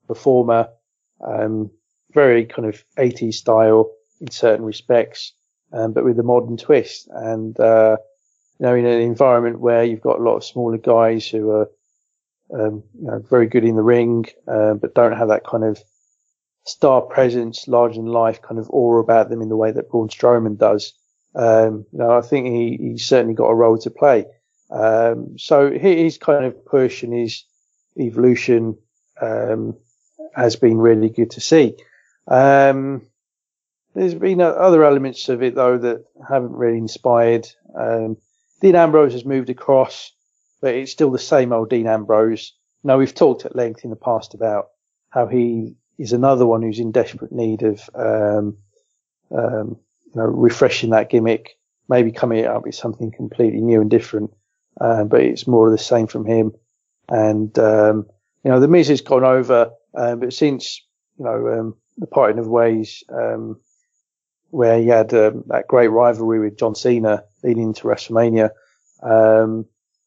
[0.07, 0.69] performer,
[1.25, 1.71] um,
[2.11, 5.33] very kind of 80s style in certain respects,
[5.73, 7.07] um, but with a modern twist.
[7.11, 7.97] And uh,
[8.59, 11.69] you know, in an environment where you've got a lot of smaller guys who are,
[12.53, 15.81] um, you know, very good in the ring, uh, but don't have that kind of
[16.69, 20.09] star presence, larger than life kind of aura about them in the way that Braun
[20.09, 20.93] Strowman does.
[21.35, 24.25] Um, you know, I think he, he's certainly got a role to play.
[24.69, 27.43] Um, so his kind of push and his
[27.97, 28.77] evolution,
[29.19, 29.75] um,
[30.35, 31.75] has been really good to see.
[32.27, 33.07] Um,
[33.95, 37.47] there's been other elements of it though that haven't really inspired.
[37.75, 38.17] Um,
[38.61, 40.11] Dean Ambrose has moved across,
[40.61, 42.53] but it's still the same old Dean Ambrose.
[42.83, 44.67] Now we've talked at length in the past about
[45.09, 48.57] how he is another one who's in desperate need of, um,
[49.35, 51.57] um, you know, refreshing that gimmick,
[51.89, 54.31] maybe coming up with something completely new and different.
[54.81, 56.53] Um, but it's more of the same from him.
[57.09, 58.07] And, um,
[58.43, 60.81] you know, the Miz has gone over, um, but since,
[61.17, 63.59] you know, um, the parting of ways, um,
[64.51, 68.49] where he had um, that great rivalry with John Cena leading into WrestleMania.
[69.03, 69.65] Um,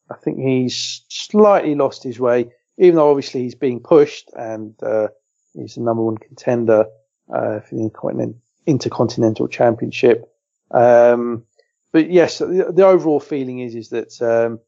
[0.09, 5.09] I think he's slightly lost his way, even though obviously he's being pushed and uh,
[5.53, 6.85] he's the number one contender
[7.33, 8.35] uh, for the
[8.65, 10.29] Intercontinental Championship.
[10.71, 11.45] Um,
[11.91, 14.59] but yes, the, the, overall feeling is is that um,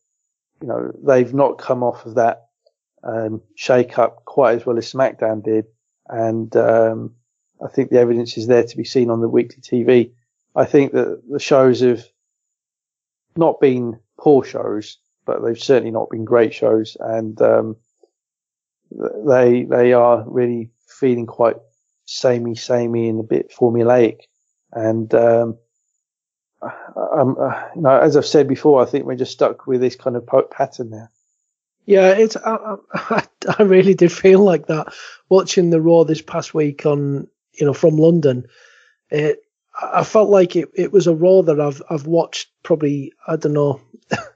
[0.62, 2.46] you know they've not come off of that
[3.04, 5.66] um, shake up quite as well as SmackDown did,
[6.08, 7.16] and um,
[7.64, 10.12] I think the evidence is there to be seen on the weekly TV.
[10.56, 12.06] I think that the shows have
[13.36, 17.76] not been poor shows, but they've certainly not been great shows, and um,
[18.92, 21.58] they they are really feeling quite
[22.06, 24.20] samey, samey, and a bit formulaic.
[24.72, 25.58] And um,
[26.62, 30.16] uh, you know, as I've said before, I think we're just stuck with this kind
[30.16, 31.10] of pattern now.
[31.86, 32.36] Yeah, it's.
[32.36, 33.28] I, I,
[33.60, 34.94] I, really did feel like that
[35.30, 38.48] watching the Raw this past week on, you know, from London.
[39.12, 39.44] It,
[39.80, 43.54] I felt like it, it was a Raw that I've I've watched probably I don't
[43.54, 43.82] know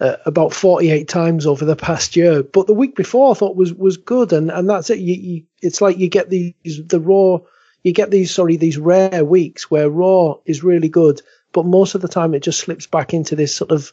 [0.00, 2.42] uh, about 48 times over the past year.
[2.42, 4.98] But the week before I thought was was good, and and that's it.
[4.98, 7.38] You, you, it's like you get these the Raw,
[7.82, 11.20] you get these sorry these rare weeks where Raw is really good,
[11.52, 13.92] but most of the time it just slips back into this sort of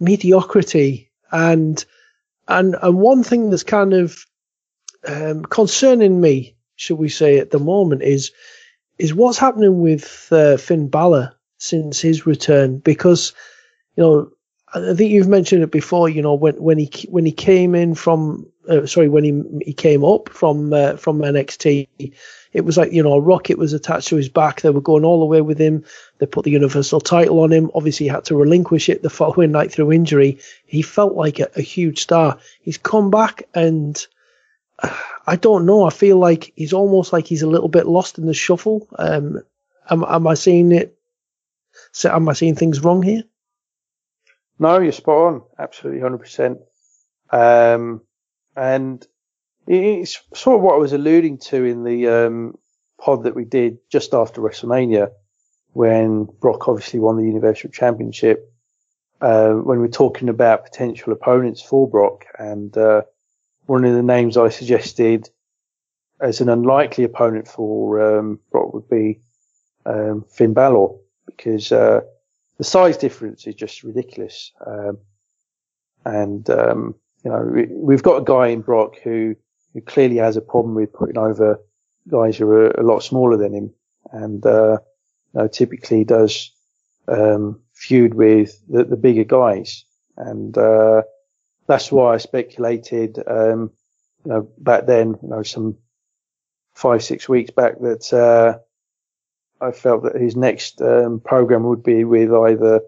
[0.00, 1.84] mediocrity and
[2.48, 4.24] and and one thing that's kind of
[5.06, 8.32] um, concerning me, should we say, at the moment is
[8.98, 12.78] is what's happening with uh, Finn Balor since his return.
[12.78, 13.32] Because
[13.96, 14.30] you know,
[14.74, 16.08] I think you've mentioned it before.
[16.08, 19.72] You know, when when he when he came in from uh, sorry when he he
[19.72, 21.88] came up from uh, from NXT,
[22.52, 24.60] it was like you know a rocket was attached to his back.
[24.60, 25.84] They were going all the way with him.
[26.18, 27.70] They put the Universal title on him.
[27.74, 30.38] Obviously, he had to relinquish it the following night through injury.
[30.66, 32.38] He felt like a, a huge star.
[32.60, 34.04] He's come back and
[35.26, 35.84] I don't know.
[35.84, 38.88] I feel like he's almost like he's a little bit lost in the shuffle.
[38.98, 39.40] Um,
[39.88, 40.98] am, am I seeing it?
[42.04, 43.22] Am I seeing things wrong here?
[44.58, 45.42] No, you're spot on.
[45.58, 46.58] Absolutely, hundred um, percent.
[48.56, 49.06] And
[49.66, 52.58] it's sort of what I was alluding to in the um,
[53.00, 55.10] pod that we did just after WrestleMania,
[55.72, 58.50] when Brock obviously won the Universal Championship.
[59.20, 63.02] Uh, when we're talking about potential opponents for Brock, and uh,
[63.66, 65.30] one of the names I suggested
[66.20, 69.20] as an unlikely opponent for um, Brock would be
[69.86, 72.02] um, Finn Balor, because uh,
[72.58, 74.52] the size difference is just ridiculous.
[74.64, 74.98] Um,
[76.04, 79.34] and um, you know, we, have got a guy in Brock who
[79.72, 81.60] who clearly has a problem with putting over
[82.08, 83.74] guys who are a lot smaller than him,
[84.12, 84.78] and uh,
[85.32, 86.52] you know, typically does
[87.08, 89.84] um, feud with the, the, bigger guys,
[90.16, 91.02] and uh,
[91.66, 93.72] that's why I speculated, um,
[94.24, 95.76] you know, back then, you know, some
[96.74, 98.58] five six weeks back that uh,
[99.60, 102.80] I felt that his next um, program would be with either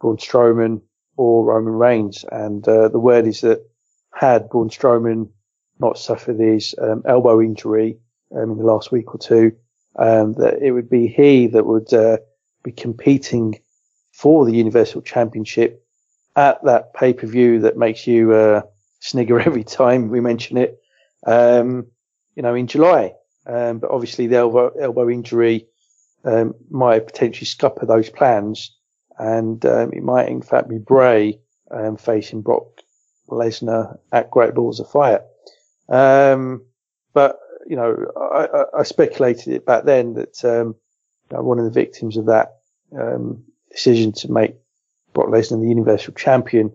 [0.00, 0.82] Braun Strowman
[1.16, 3.64] or Roman Reigns, and uh, the word is that
[4.12, 5.30] had Braun Strowman
[5.78, 7.98] not suffered his um, elbow injury
[8.34, 9.52] um, in the last week or two,
[9.96, 12.18] um, that it would be he that would uh,
[12.62, 13.60] be competing
[14.12, 15.84] for the Universal Championship
[16.36, 18.62] at that pay per view that makes you uh,
[19.00, 20.80] snigger every time we mention it.
[21.26, 21.86] Um,
[22.34, 23.14] you know, in July,
[23.46, 25.66] um, but obviously the elbow, elbow injury
[26.28, 28.76] um, might potentially scupper those plans,
[29.18, 31.40] and it might in fact be Bray
[31.98, 32.80] facing Brock
[33.28, 35.22] Lesnar at Great Balls of Fire.
[35.88, 36.64] Um,
[37.12, 40.74] but you know, I, I, speculated it back then that um,
[41.30, 42.56] one of the victims of that
[42.98, 44.54] um, decision to make
[45.12, 46.72] Brock Lesnar the Universal Champion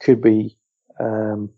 [0.00, 0.56] could be
[1.00, 1.50] um,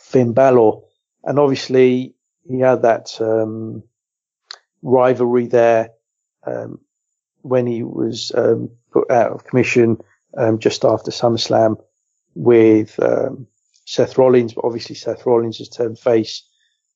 [0.00, 0.80] Finn Balor,
[1.24, 2.14] and obviously
[2.48, 3.82] he had that um,
[4.82, 5.90] rivalry there
[6.46, 6.80] um,
[7.42, 8.32] when he was
[8.92, 9.98] put out of commission
[10.58, 11.76] just after SummerSlam
[12.34, 13.46] with um,
[13.84, 16.42] Seth Rollins, but obviously Seth Rollins has turned face,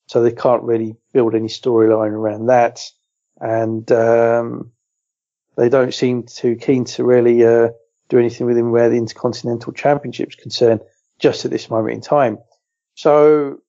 [0.07, 2.81] so they can't really build any storyline around that,
[3.41, 4.73] and um,
[5.57, 7.71] they don't seem too keen to really uh,
[8.09, 10.81] do anything with him where the Intercontinental Championship is concerned,
[11.19, 12.39] just at this moment in time.
[12.95, 13.61] So,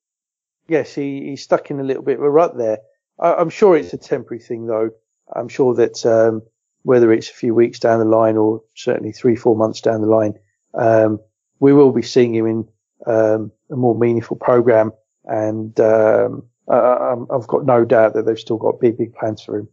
[0.67, 2.79] yes, he, he's stuck in a little bit of a rut there.
[3.19, 4.91] I, am sure it's a temporary thing, though.
[5.35, 6.43] I'm sure that um,
[6.83, 10.07] whether it's a few weeks down the line or certainly three, four months down the
[10.07, 10.33] line,
[10.73, 11.19] um,
[11.59, 12.67] we will be seeing him in
[13.07, 14.91] um, a more meaningful program.
[15.25, 19.57] And um, I, have got no doubt that they've still got big, big plans for
[19.57, 19.69] him.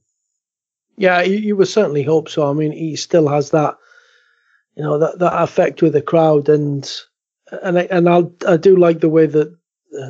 [0.97, 2.49] Yeah, you, you would certainly hope so.
[2.49, 3.77] I mean, he still has that,
[4.77, 6.89] you know, that, that effect with the crowd, and
[7.63, 9.57] and I, and I I do like the way that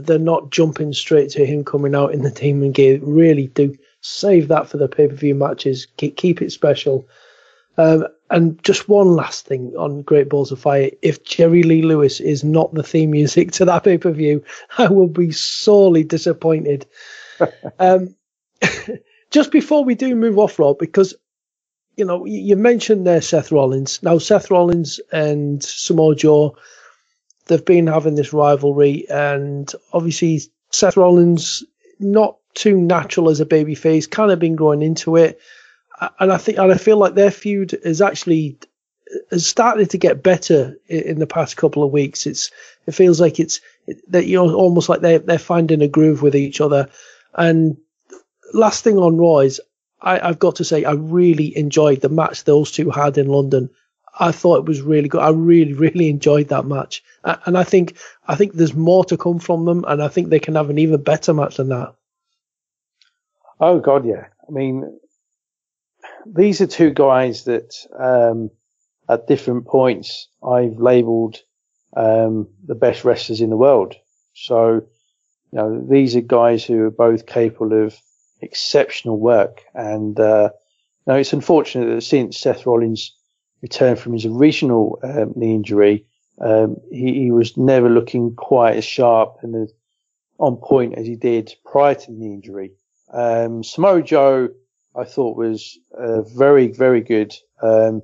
[0.02, 2.98] they're not jumping straight to him coming out in the Demon gear.
[3.02, 5.86] Really do save that for the pay per view matches.
[5.96, 7.08] Keep, keep it special.
[7.76, 10.90] Um, and just one last thing on Great Balls of Fire.
[11.02, 14.44] If Jerry Lee Lewis is not the theme music to that pay per view,
[14.78, 16.86] I will be sorely disappointed.
[17.78, 18.14] um,
[19.30, 21.14] just before we do move off, Rob, because
[21.96, 24.02] you know you mentioned there Seth Rollins.
[24.02, 26.56] Now Seth Rollins and Samoa Joe,
[27.46, 31.64] they've been having this rivalry, and obviously Seth Rollins
[31.98, 35.40] not too natural as a baby face, kind of been growing into it
[36.18, 38.58] and I think and I feel like their feud is actually
[39.30, 42.26] has started to get better in the past couple of weeks.
[42.26, 42.50] It's
[42.86, 43.60] it feels like it's
[44.08, 46.88] that you know almost like they they're finding a groove with each other.
[47.34, 47.76] And
[48.54, 49.60] last thing on Raw is
[50.00, 53.68] I, have got to say, I really enjoyed the match those two had in London.
[54.18, 55.20] I thought it was really good.
[55.20, 59.38] I really, really enjoyed that match, and I think I think there's more to come
[59.38, 61.94] from them, and I think they can have an even better match than that.
[63.60, 64.26] Oh God, yeah.
[64.48, 64.98] I mean,
[66.26, 68.50] these are two guys that um,
[69.08, 71.38] at different points I've labelled
[71.96, 73.94] um, the best wrestlers in the world.
[74.34, 74.74] So,
[75.52, 77.96] you know, these are guys who are both capable of
[78.40, 79.62] exceptional work.
[79.74, 80.50] And, uh,
[81.10, 83.14] know, it's unfortunate that since Seth Rollins
[83.62, 86.06] returned from his original um, knee injury,
[86.40, 89.72] um, he, he, was never looking quite as sharp and as
[90.38, 92.72] on point as he did prior to the knee injury.
[93.12, 94.50] Um, Samoa Joe,
[94.96, 98.02] I thought was uh, very, very good um,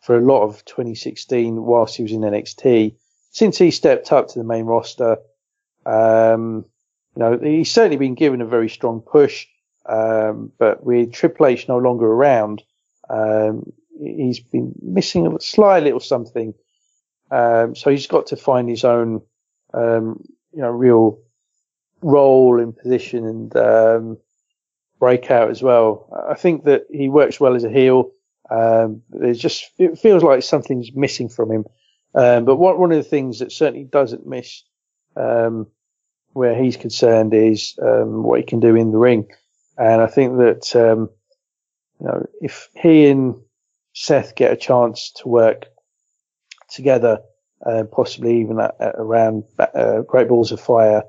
[0.00, 2.94] for a lot of 2016 whilst he was in NXT.
[3.30, 5.18] Since he stepped up to the main roster,
[5.86, 6.64] um,
[7.16, 9.46] you know, he's certainly been given a very strong push.
[9.86, 12.62] Um, but with Triple H no longer around,
[13.10, 16.54] um, he's been missing a slight little something.
[17.30, 19.22] Um, so he's got to find his own,
[19.74, 21.18] um, you know, real
[22.02, 24.18] role and position and, um,
[25.02, 26.06] breakout as well.
[26.30, 28.12] I think that he works well as a heel.
[28.48, 31.64] Um, there's just, it feels like something's missing from him.
[32.14, 34.62] Um, but one, one of the things that certainly doesn't miss,
[35.16, 35.66] um,
[36.34, 39.26] where he's concerned is, um, what he can do in the ring.
[39.76, 41.10] And I think that, um,
[41.98, 43.34] you know, if he and
[43.94, 45.66] Seth get a chance to work
[46.70, 47.18] together,
[47.66, 51.02] uh, possibly even at, at around uh, Great Balls of Fire,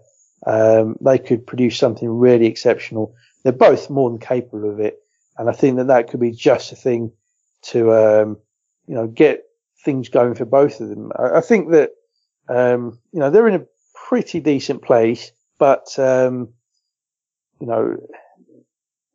[0.47, 3.13] um, they could produce something really exceptional.
[3.43, 4.99] They're both more than capable of it,
[5.37, 7.11] and I think that that could be just a thing
[7.63, 8.37] to, um,
[8.87, 9.43] you know, get
[9.83, 11.11] things going for both of them.
[11.17, 11.91] I, I think that,
[12.49, 13.65] um, you know, they're in a
[14.07, 16.49] pretty decent place, but, um,
[17.59, 17.97] you know,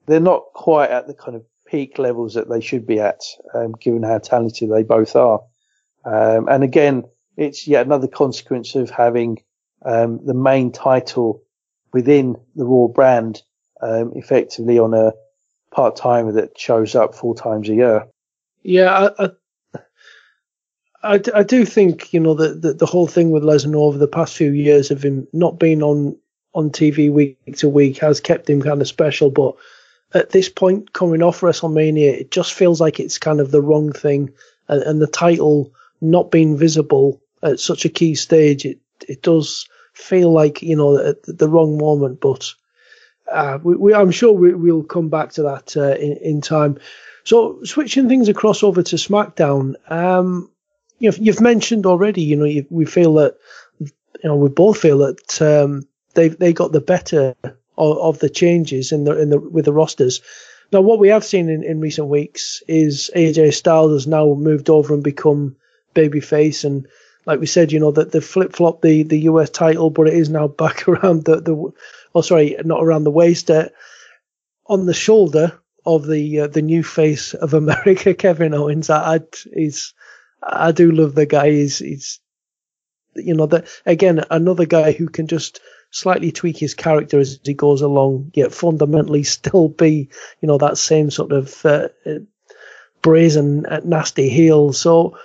[0.06, 3.20] they're not quite at the kind of peak levels that they should be at,
[3.54, 5.40] um, given how talented they both are.
[6.04, 7.04] Um, and again,
[7.36, 9.38] it's yet another consequence of having
[9.84, 11.42] um, the main title
[11.92, 13.42] within the Raw brand
[13.80, 15.12] um, effectively on a
[15.70, 18.06] part timer that shows up four times a year.
[18.62, 19.30] Yeah, I,
[21.02, 24.08] I, I, do think you know that the, the, whole thing with Lesnar over the
[24.08, 26.16] past few years of him not being on
[26.54, 29.54] on TV week to week has kept him kind of special, but
[30.12, 33.92] at this point coming off WrestleMania, it just feels like it's kind of the wrong
[33.92, 34.32] thing,
[34.66, 39.68] and, and the title not being visible at such a key stage, it it does
[39.94, 42.54] feel like you know at the wrong moment, but.
[43.30, 46.78] Uh, we, we, I'm sure we, will come back to that uh, in, in time.
[47.24, 50.50] So switching things across over to SmackDown, um,
[50.98, 53.36] you've, you've mentioned already, you know, you, we feel that,
[53.80, 53.90] you
[54.24, 57.34] know, we both feel that um, they they got the better
[57.76, 60.20] of, of, the changes in the in the with the rosters.
[60.72, 64.68] Now, what we have seen in, in recent weeks is AJ Styles has now moved
[64.68, 65.56] over and become
[65.94, 66.86] babyface, and
[67.24, 70.14] like we said, you know that they flip flop the the US title, but it
[70.14, 71.72] is now back around the the
[72.14, 73.68] oh sorry, not around the waist, uh,
[74.66, 78.90] on the shoulder of the uh, the new face of America, Kevin Owens.
[78.90, 79.20] I, I
[80.42, 81.50] I do love the guy.
[81.50, 82.20] He's he's
[83.14, 87.54] you know that again another guy who can just slightly tweak his character as he
[87.54, 92.18] goes along, yet fundamentally still be you know that same sort of uh, uh
[93.02, 94.72] brazen uh, nasty heel.
[94.72, 95.16] So.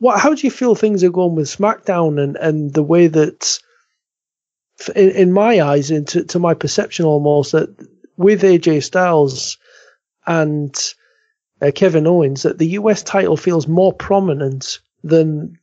[0.00, 3.60] What, how do you feel things are going with SmackDown and, and the way that
[4.94, 7.68] in, in my eyes, into to my perception almost that
[8.16, 9.58] with AJ Styles
[10.26, 10.74] and
[11.60, 15.58] uh, Kevin Owens, that the US title feels more prominent than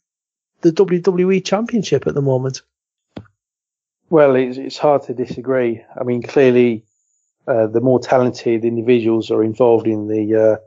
[0.61, 2.61] the WWE Championship at the moment.
[4.09, 5.83] Well, it's, it's hard to disagree.
[5.99, 6.83] I mean, clearly,
[7.47, 10.57] uh, the more talented individuals are involved in the uh,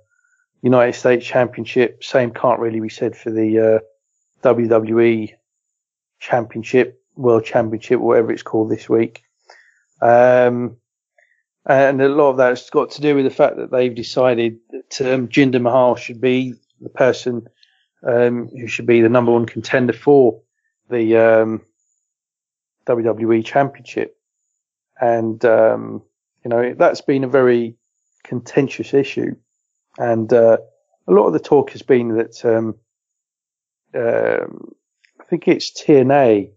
[0.63, 2.03] United States Championship.
[2.03, 3.79] Same can't really be said for the uh,
[4.43, 5.35] WWE
[6.19, 7.04] Championship.
[7.17, 9.23] World Championship, whatever it's called this week.
[10.01, 10.77] Um,
[11.67, 15.01] and a lot of that's got to do with the fact that they've decided that
[15.01, 17.49] um, Jinder Mahal should be the person
[18.07, 20.43] um, who should be the number one contender for
[20.91, 21.63] the um,
[22.87, 24.17] WWE Championship.
[25.01, 26.03] And, um,
[26.45, 27.77] you know, that's been a very
[28.23, 29.35] contentious issue.
[29.97, 30.59] And uh,
[31.09, 32.75] a lot of the talk has been that um,
[33.95, 34.75] um,
[35.21, 36.51] I think it's TNA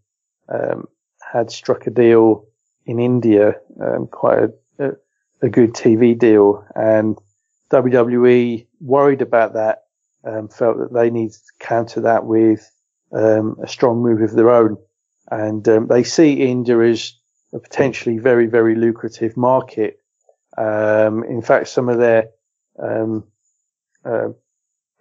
[0.49, 0.87] um,
[1.31, 2.45] had struck a deal
[2.85, 4.91] in India, um, quite a,
[5.41, 7.17] a, good TV deal, and
[7.69, 9.83] WWE worried about that,
[10.23, 12.69] um, felt that they needed to counter that with
[13.11, 14.77] um, a strong move of their own,
[15.29, 17.13] and um, they see India as
[17.53, 19.99] a potentially very, very lucrative market.
[20.57, 22.29] Um, in fact, some of their
[22.79, 23.25] um,
[24.05, 24.29] uh,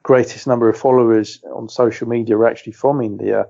[0.02, 3.46] greatest number of followers on social media are actually from India.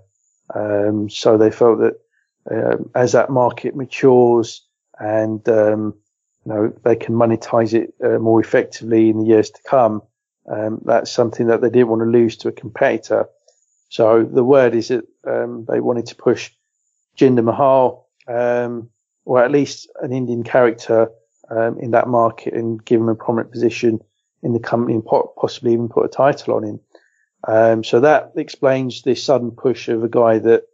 [0.55, 2.01] Um, so they felt that
[2.51, 4.63] um, as that market matures
[4.99, 5.95] and um,
[6.45, 10.03] you know they can monetize it uh, more effectively in the years to come,
[10.49, 13.29] um, that's something that they didn't want to lose to a competitor.
[13.89, 16.51] So the word is that um, they wanted to push
[17.19, 18.91] Jinder Mahal, um,
[19.25, 21.11] or at least an Indian character
[21.51, 24.01] um, in that market, and give him a prominent position
[24.43, 26.81] in the company, and possibly even put a title on him.
[27.47, 30.65] Um, so that explains this sudden push of a guy that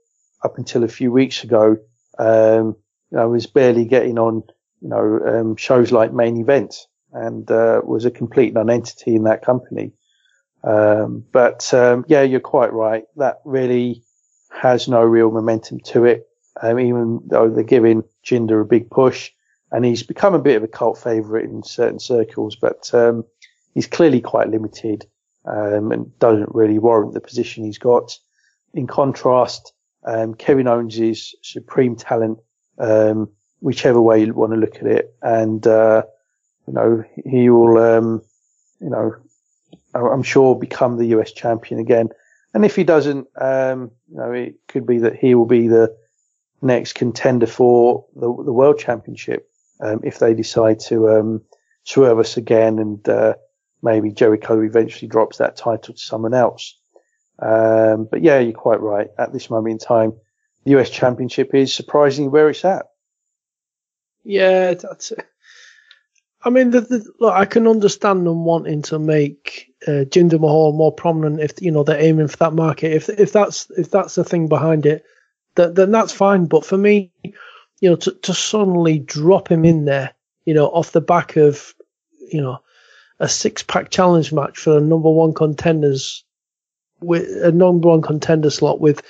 [0.42, 1.76] up until a few weeks ago,
[2.18, 2.76] um,
[3.10, 4.42] you know, was barely getting on,
[4.80, 6.74] you know, um, shows like main event
[7.12, 9.92] and, uh, was a complete non-entity in that company.
[10.64, 13.04] Um, but, um, yeah, you're quite right.
[13.16, 14.02] That really
[14.50, 16.26] has no real momentum to it.
[16.60, 19.30] Um, even though they're giving Jinder a big push
[19.70, 23.24] and he's become a bit of a cult favorite in certain circles, but, um,
[23.74, 25.06] he's clearly quite limited,
[25.44, 28.16] um, and doesn't really warrant the position he's got.
[28.74, 29.72] In contrast,
[30.04, 32.38] um, Kevin Owens is supreme talent,
[32.78, 33.28] um,
[33.60, 35.14] whichever way you want to look at it.
[35.22, 36.02] And, uh,
[36.66, 38.22] you know, he will, um,
[38.80, 39.14] you know,
[39.94, 42.08] I'm sure become the US champion again.
[42.54, 45.94] And if he doesn't, um, you know, it could be that he will be the
[46.60, 49.48] next contender for the, the world championship,
[49.80, 51.42] um, if they decide to, um,
[51.84, 53.34] swerve us again and, uh,
[53.82, 56.78] maybe Jericho eventually drops that title to someone else.
[57.38, 59.08] Um, but yeah, you're quite right.
[59.18, 60.12] At this moment in time,
[60.64, 62.86] the US Championship is surprisingly where it's at.
[64.24, 65.26] Yeah, that's it.
[66.44, 70.72] I mean, the, the, look, I can understand them wanting to make uh, Jinder Mahal
[70.72, 72.92] more prominent if you know they're aiming for that market.
[72.92, 75.04] If if that's if that's the thing behind it,
[75.54, 76.46] that, then that's fine.
[76.46, 80.14] But for me, you know, to, to suddenly drop him in there,
[80.44, 81.74] you know, off the back of
[82.32, 82.58] you know
[83.22, 86.24] a six pack challenge match for a number one contenders
[87.00, 89.02] with a number one contender slot with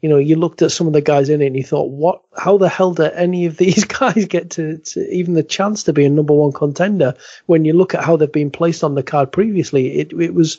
[0.00, 2.22] you know, you looked at some of the guys in it and you thought, what,
[2.34, 5.92] how the hell do any of these guys get to, to, even the chance to
[5.92, 7.14] be a number one contender?
[7.44, 10.58] When you look at how they've been placed on the card previously, it, it was,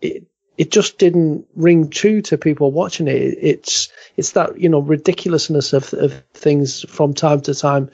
[0.00, 3.14] it, it just didn't ring true to people watching it.
[3.40, 7.90] It's, it's that, you know, ridiculousness of, of things from time to time.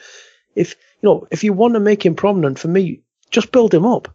[0.55, 3.87] If, you know, if you want to make him prominent for me, just build him
[3.87, 4.15] up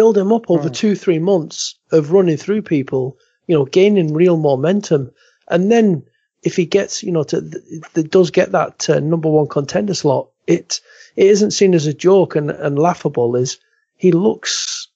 [0.00, 0.74] build him up over mm.
[0.74, 5.10] two, three months of running through people, you know, gaining real momentum.
[5.46, 6.04] And then
[6.42, 10.30] if he gets, you know, to, the, does get that uh, number one contender slot,
[10.46, 10.80] it,
[11.16, 13.58] it isn't seen as a joke and, and laughable is
[13.98, 14.88] he looks,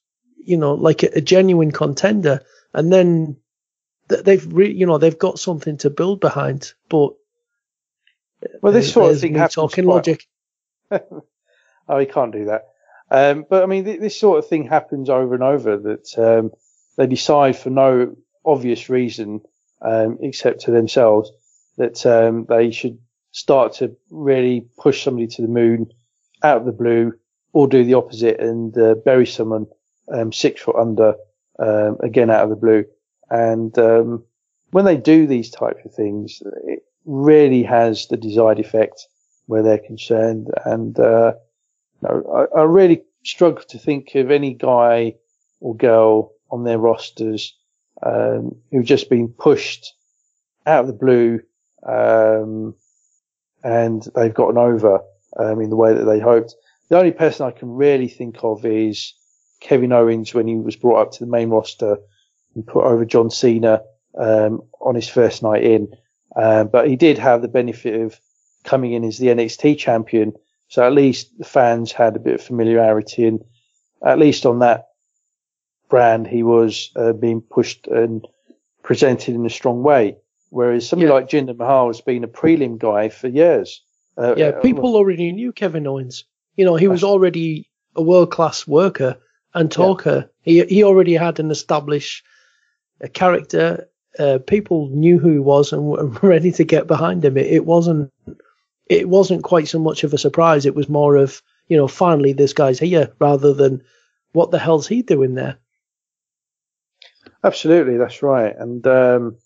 [0.43, 2.41] you know, like a, a genuine contender.
[2.73, 3.37] And then
[4.07, 7.13] they've, re, you know, they've got something to build behind, but
[8.59, 9.53] well, this sort of thing happens.
[9.53, 9.93] Talking quite...
[9.93, 10.27] logic.
[11.89, 12.69] oh, he can't do that.
[13.11, 16.51] Um, but I mean, th- this sort of thing happens over and over that um,
[16.97, 19.41] they decide for no obvious reason
[19.81, 21.31] um, except to themselves
[21.77, 22.97] that um, they should
[23.31, 25.87] start to really push somebody to the moon
[26.43, 27.13] out of the blue
[27.53, 29.65] or do the opposite and uh, bury someone
[30.11, 31.15] um, six foot under
[31.59, 32.85] um, again out of the blue.
[33.29, 33.75] And
[34.71, 39.07] when they do these types of things, it really has the desired effect
[39.45, 40.49] where they're concerned.
[40.65, 41.33] And uh,
[42.01, 45.15] know, I, I really struggle to think of any guy
[45.59, 47.55] or girl on their rosters
[48.03, 49.93] um, who've just been pushed
[50.65, 51.39] out of the blue
[51.85, 52.75] um,
[53.63, 55.01] and they've gotten over
[55.37, 56.55] um, in the way that they hoped.
[56.89, 59.13] The only person I can really think of is
[59.59, 61.97] Kevin Owens when he was brought up to the main roster
[62.53, 63.81] and put over John Cena
[64.17, 65.87] um, on his first night in.
[66.35, 68.19] Uh, but he did have the benefit of
[68.63, 70.33] coming in as the NXT champion
[70.67, 73.43] so at least the fans had a bit of familiarity, and
[74.05, 74.87] at least on that
[75.89, 78.27] brand, he was uh, being pushed and
[78.83, 80.17] presented in a strong way.
[80.49, 81.13] Whereas somebody yeah.
[81.13, 83.81] like Jinder Mahal has been a prelim guy for years.
[84.17, 86.23] Uh, yeah, uh, people uh, already knew Kevin Owens.
[86.55, 89.17] You know, he was already a world class worker
[89.53, 90.29] and talker.
[90.43, 90.63] Yeah.
[90.63, 92.23] He he already had an established
[93.01, 93.87] a character.
[94.17, 97.35] Uh, people knew who he was and were ready to get behind him.
[97.35, 98.11] It, it wasn't
[98.87, 100.65] it wasn't quite so much of a surprise.
[100.65, 103.83] It was more of, you know, finally this guy's here rather than
[104.33, 105.57] what the hell's he doing there?
[107.43, 108.55] Absolutely, that's right.
[108.57, 109.37] And, um,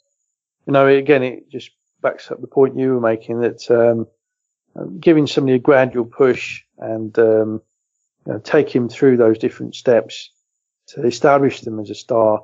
[0.65, 1.71] you know, again, it just
[2.01, 4.07] backs up the point you were making that, um,
[4.99, 7.61] giving somebody a gradual push and, um,
[8.25, 10.31] you know, take him through those different steps
[10.87, 12.43] to establish them as a star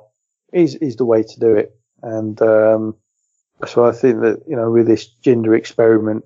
[0.52, 1.74] is, is the way to do it.
[2.02, 2.96] And, um,
[3.66, 6.24] so I think that, you know, with this Jinder experiment,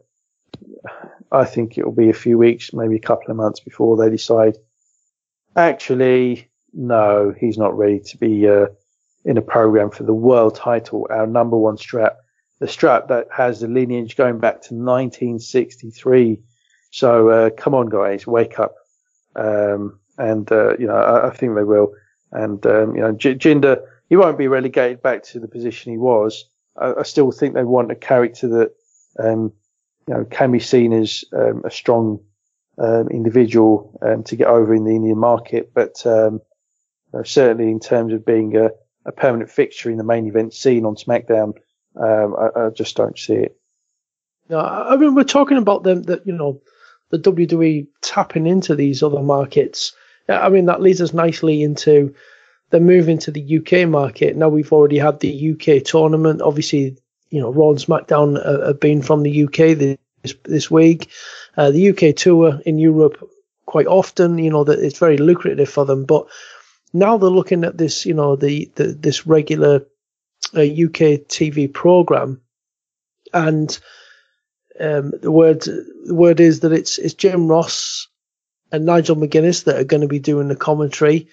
[1.33, 4.11] I think it will be a few weeks, maybe a couple of months before they
[4.11, 4.57] decide.
[5.57, 8.67] Actually, no, he's not ready to be uh,
[9.25, 12.17] in a program for the world title, our number one strap,
[12.59, 16.41] the strap that has the lineage going back to 1963.
[16.91, 18.75] So uh, come on, guys, wake up.
[19.37, 21.95] Um, and uh, you know, I, I, think they will.
[22.33, 25.99] And um, you know, J- Jinder, he won't be relegated back to the position he
[25.99, 26.45] was.
[26.77, 28.73] I, I still think they want a character that
[29.19, 29.53] um,
[30.11, 32.19] you know can be seen as um, a strong
[32.79, 36.41] um, individual um, to get over in the Indian market, but um,
[37.13, 38.71] you know, certainly in terms of being a,
[39.07, 41.55] a, permanent fixture in the main event scene on SmackDown,
[41.97, 43.57] I, I, just don't see it.
[44.49, 46.61] No, I mean we're talking about them that you know
[47.11, 49.95] the WWE tapping into these other markets.
[50.29, 52.17] I mean that leads us nicely into
[52.71, 54.37] the move into the UK market.
[54.37, 56.43] Now we've already had the UK tournament.
[56.43, 56.97] Obviously,
[57.31, 61.11] you know Raw and SmackDown have been from the UK this this week.
[61.57, 63.29] Uh, the UK tour in Europe
[63.67, 66.05] quite often, you know, that it's very lucrative for them.
[66.05, 66.27] But
[66.93, 69.87] now they're looking at this, you know, the, the this regular
[70.55, 72.41] uh, UK TV program,
[73.33, 73.79] and
[74.81, 78.09] um, the word the word is that it's it's Jim Ross
[78.73, 81.29] and Nigel McGuinness that are going to be doing the commentary,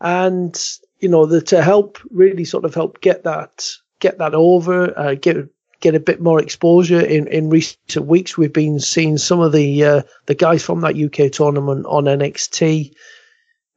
[0.00, 0.56] and
[0.98, 3.70] you know, the, to help really sort of help get that
[4.00, 5.48] get that over, uh, get
[5.86, 8.36] get a bit more exposure in, in recent weeks.
[8.36, 12.92] We've been seeing some of the uh, the guys from that UK tournament on NXT.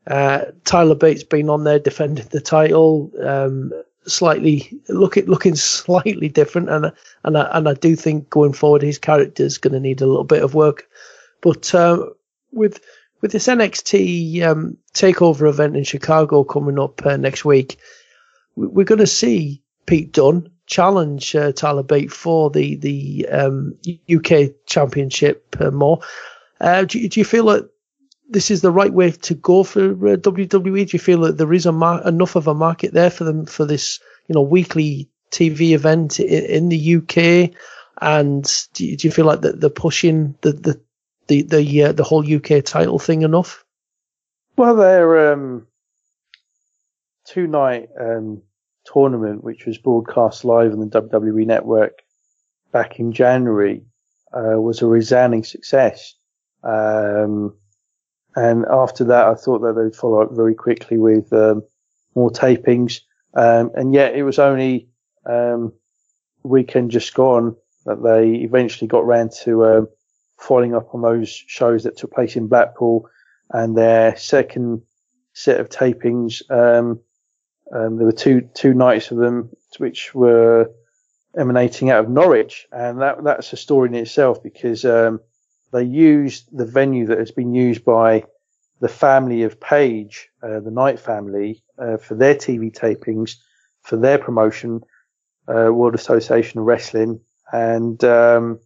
[0.08, 3.72] Uh, Tyler Bate's been on there defending the title, um,
[4.08, 6.92] slightly looking looking slightly different, and
[7.24, 10.08] and I, and I do think going forward his character is going to need a
[10.08, 10.88] little bit of work.
[11.42, 12.08] But uh,
[12.52, 12.80] with
[13.22, 17.78] with this NXT um, takeover event in Chicago coming up uh, next week,
[18.56, 23.76] we're going to see Pete Dunne challenge uh, Tyler Bate for the the um,
[24.10, 26.00] UK Championship uh, more.
[26.62, 27.70] Uh, do, do, you feel that
[28.30, 30.62] this is the right way to go for uh, WWE?
[30.62, 33.66] Do you feel that there is mar- enough of a market there for them for
[33.66, 37.52] this you know weekly TV event in, in the UK?
[38.02, 40.82] And do you, do you feel like that they're pushing the the
[41.28, 43.66] the the, uh, the whole UK title thing enough?
[44.56, 45.68] Well, they're um,
[47.26, 48.44] two night um,
[48.92, 52.02] tournament, which was broadcast live on the WWE network
[52.72, 53.84] back in January,
[54.34, 56.16] uh, was a resounding success.
[56.64, 57.56] Um,
[58.36, 61.64] and after that, I thought that they'd follow up very quickly with um,
[62.16, 63.02] more tapings.
[63.34, 64.88] Um, and yet it was only
[65.26, 65.74] um,
[66.44, 69.88] weekend just gone that they eventually got round to um,
[70.38, 73.10] following up on those shows that took place in Blackpool
[73.52, 74.82] and their second
[75.34, 77.00] set of tapings um,
[77.74, 80.72] um, there were two two nights of them which were
[81.38, 85.20] emanating out of Norwich, and that that's a story in itself because um,
[85.72, 88.24] they used the venue that has been used by
[88.82, 93.36] the family of Paige, uh, the Knight family, uh, for their TV tapings,
[93.82, 94.82] for their promotion,
[95.48, 97.20] uh, World Association of Wrestling,
[97.52, 98.60] and um,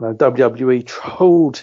[0.00, 1.62] WWE trolled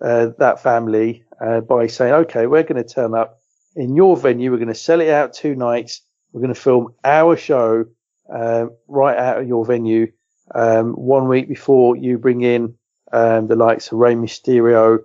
[0.00, 3.41] uh, that family uh, by saying, "Okay, we're going to turn up
[3.76, 4.50] in your venue.
[4.50, 6.02] We're going to sell it out two nights.
[6.32, 7.86] We're going to film our show
[8.32, 10.12] uh, right out of your venue
[10.54, 12.74] um, one week before you bring in
[13.12, 15.00] um, the likes of Rey Mysterio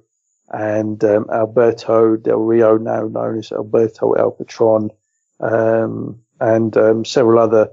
[0.49, 4.89] and um, Alberto Del Rio, now known as Alberto El Patron,
[5.41, 7.70] um, and um, several other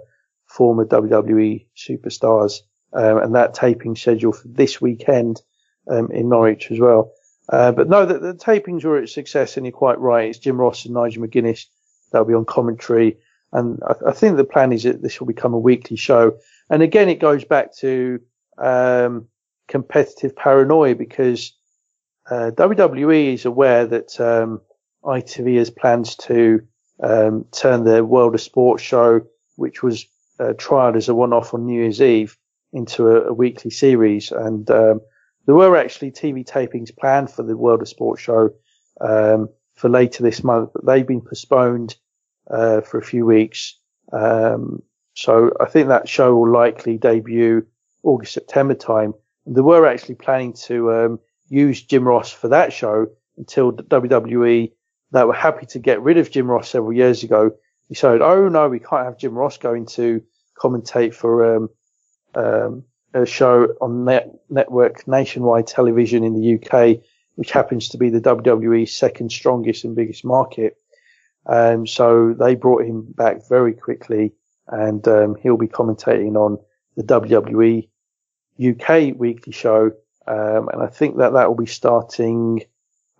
[0.46, 2.60] former WWE superstars.
[2.92, 5.42] Um, and that taping schedule for this weekend
[5.88, 7.12] in Norwich as well.
[7.48, 10.30] Uh, but no, the, the, tapings were a success, and you're quite right.
[10.30, 11.66] It's Jim Ross and Nigel McGuinness
[12.10, 13.18] that'll be on commentary,
[13.52, 16.38] and I, I, think the plan is that this will become a weekly show.
[16.70, 18.20] And again, it goes back to
[18.56, 19.28] um,
[19.68, 21.52] competitive paranoia because
[22.30, 24.62] uh, WWE is aware that um,
[25.04, 26.66] ITV has plans to
[27.02, 29.20] um, turn their World of Sports show,
[29.56, 30.06] which was
[30.40, 32.36] uh, tried as a one-off on New Year's Eve,
[32.72, 35.00] into a, a weekly series, and um,
[35.46, 38.50] there were actually TV tapings planned for the World of Sport show
[39.00, 41.96] um, for later this month, but they've been postponed
[42.50, 43.78] uh, for a few weeks.
[44.12, 44.82] Um,
[45.14, 47.66] so I think that show will likely debut
[48.02, 49.14] August September time.
[49.46, 54.72] And they were actually planning to um, use Jim Ross for that show until WWE
[55.10, 57.52] that were happy to get rid of Jim Ross several years ago
[57.88, 60.22] He said, oh no, we can't have Jim Ross going to
[60.58, 61.68] commentate for um,
[62.34, 62.84] um,
[63.24, 67.02] show on net, network nationwide television in the UK,
[67.36, 70.76] which happens to be the WWE's second strongest and biggest market.
[71.46, 74.32] Um, so they brought him back very quickly
[74.66, 76.58] and um, he'll be commentating on
[76.96, 77.88] the WWE
[78.58, 79.92] UK weekly show
[80.26, 82.62] um, and I think that that will be starting.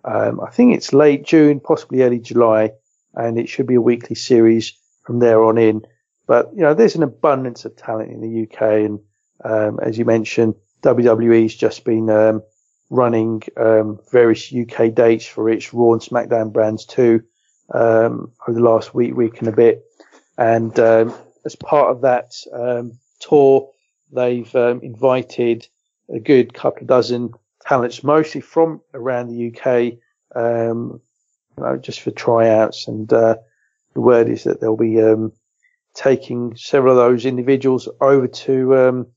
[0.03, 2.71] Um, I think it's late June, possibly early July,
[3.13, 4.73] and it should be a weekly series
[5.03, 5.83] from there on in.
[6.27, 8.99] But you know, there's an abundance of talent in the UK, and
[9.45, 12.41] um, as you mentioned, WWE's just been um,
[12.89, 17.23] running um, various UK dates for its Raw and SmackDown brands too
[17.73, 19.83] um, over the last week, week and a bit.
[20.37, 21.13] And um,
[21.45, 23.69] as part of that um, tour,
[24.11, 25.67] they've invited
[26.13, 27.31] a good couple of dozen
[27.61, 29.99] talents, mostly from around the UK,
[30.35, 31.01] you
[31.57, 32.87] know, just for tryouts.
[32.87, 33.37] And uh,
[33.93, 34.99] the word is that they'll be
[35.93, 39.07] taking several of those individuals over to um,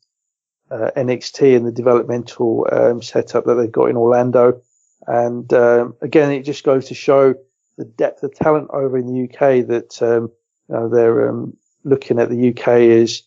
[0.70, 4.60] uh, NXT and the developmental um, setup that they've got in Orlando.
[5.06, 7.34] And um, again, it just goes to show
[7.76, 10.30] the depth of talent over in the UK that um,
[10.68, 12.68] you know, they're um, looking at the UK
[13.02, 13.22] as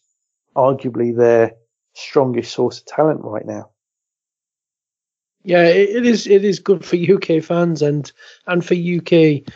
[0.55, 1.53] arguably their
[1.93, 3.69] strongest source of talent right now.
[5.43, 6.27] Yeah, it is.
[6.27, 8.11] It is good for UK fans and
[8.45, 9.51] and for UK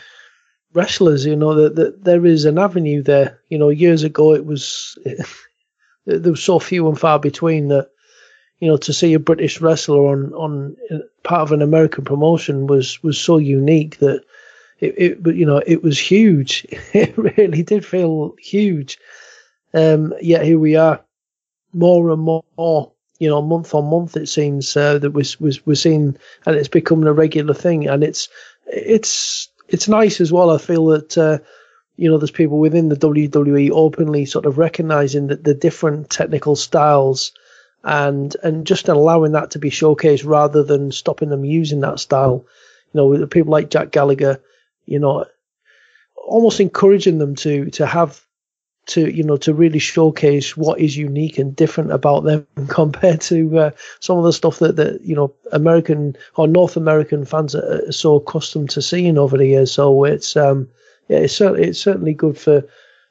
[0.72, 1.24] wrestlers.
[1.24, 3.40] You know that, that there is an avenue there.
[3.50, 4.98] You know, years ago it was
[6.06, 7.90] there was so few and far between that
[8.60, 10.76] you know to see a British wrestler on on
[11.22, 14.24] part of an American promotion was was so unique that
[14.80, 16.66] it, it you know it was huge.
[16.94, 18.98] It really did feel huge.
[19.74, 21.04] Um, yet here we are,
[21.72, 22.92] more and more.
[23.18, 25.24] You know, month on month, it seems uh, that we're,
[25.64, 27.88] we're seeing, and it's becoming a regular thing.
[27.88, 28.28] And it's
[28.66, 30.50] it's it's nice as well.
[30.50, 31.38] I feel that uh,
[31.96, 36.56] you know, there's people within the WWE openly sort of recognizing that the different technical
[36.56, 37.32] styles
[37.82, 42.44] and and just allowing that to be showcased rather than stopping them using that style.
[42.92, 44.42] You know, with people like Jack Gallagher,
[44.84, 45.24] you know,
[46.16, 48.22] almost encouraging them to to have
[48.86, 53.58] to you know to really showcase what is unique and different about them compared to
[53.58, 53.70] uh,
[54.00, 58.16] some of the stuff that that you know American or North American fans are, so
[58.16, 59.72] accustomed to seeing over the years.
[59.72, 60.68] So it's um
[61.08, 62.64] yeah, it's certainly it's certainly good for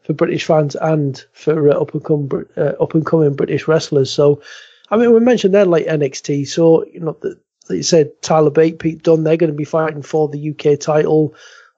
[0.04, 4.12] for British fans and for uh, up and come uh, up and coming British wrestlers.
[4.12, 4.42] So,
[4.90, 6.48] I mean, we mentioned there like NXT.
[6.48, 7.40] So you know, the,
[7.70, 10.80] like you said, Tyler Bate, Pete Dunne, they're going to be fighting for the UK
[10.80, 11.34] title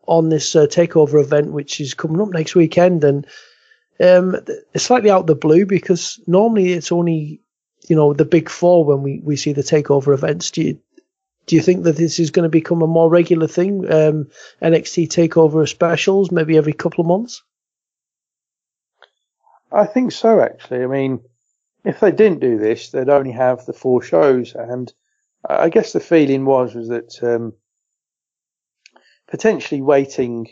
[0.05, 3.25] on this uh, takeover event, which is coming up next weekend, and
[3.99, 4.35] um,
[4.73, 7.41] it's slightly out of the blue because normally it's only
[7.87, 10.51] you know the big four when we we see the takeover events.
[10.51, 10.79] Do you
[11.47, 13.91] do you think that this is going to become a more regular thing?
[13.91, 14.29] Um,
[14.61, 17.41] NXT takeover specials, maybe every couple of months.
[19.71, 20.41] I think so.
[20.41, 21.21] Actually, I mean,
[21.85, 24.91] if they didn't do this, they'd only have the four shows, and
[25.49, 27.53] I guess the feeling was was that um,
[29.27, 30.47] potentially waiting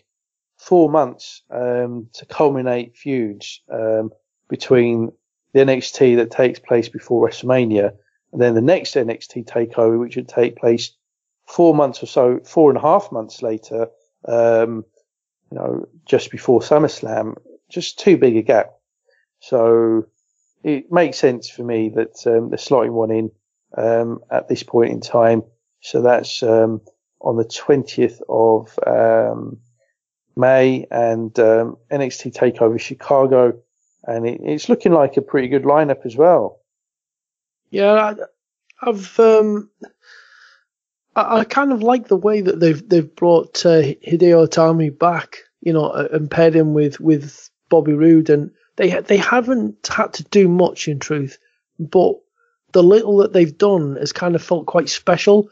[0.57, 4.11] four months um, to culminate feuds um,
[4.47, 5.11] between
[5.51, 7.93] the NXT that takes place before WrestleMania
[8.35, 10.91] and then the next NXT takeover, which would take place
[11.47, 13.87] four months or so, four and a half months later,
[14.27, 14.83] um,
[15.49, 17.37] you know, just before SummerSlam,
[17.69, 18.73] just too big a gap.
[19.39, 20.07] So
[20.65, 23.31] it makes sense for me that um, they're slotting one in
[23.77, 25.43] um, at this point in time.
[25.79, 26.81] So that's um,
[27.21, 29.59] on the 20th of um,
[30.35, 33.57] May and um, NXT Takeover Chicago,
[34.03, 36.59] and it, it's looking like a pretty good lineup as well.
[37.75, 38.15] Yeah,
[38.81, 39.69] I, have um,
[41.13, 45.39] I, I, kind of like the way that they've they've brought uh, Hideo Itami back,
[45.59, 50.23] you know, and paired him with with Bobby Roode, and they they haven't had to
[50.23, 51.37] do much in truth,
[51.77, 52.15] but
[52.71, 55.49] the little that they've done has kind of felt quite special,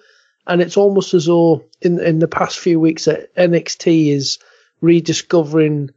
[0.47, 4.39] and it's almost as though in in the past few weeks that NXT is
[4.79, 5.89] rediscovering,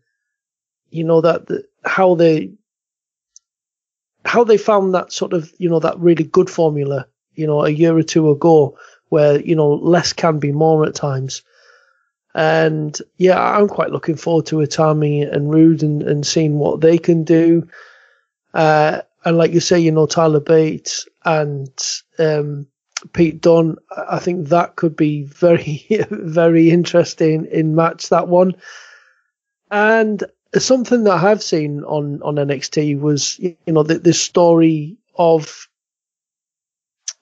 [0.90, 2.50] you know, that the, how they
[4.26, 7.70] how they found that sort of you know that really good formula you know a
[7.70, 11.42] year or two ago where you know less can be more at times.
[12.34, 16.98] And yeah i'm quite looking forward to Itami and Roode and, and seeing what they
[16.98, 17.68] can do.
[18.52, 21.70] Uh, and like you say you know tyler bates and
[22.18, 22.66] um,
[23.12, 23.76] pete dunne
[24.08, 28.54] i think that could be very very interesting in match that one.
[29.70, 30.22] And
[30.61, 35.68] something that I've seen on on NXT was you know the, the story of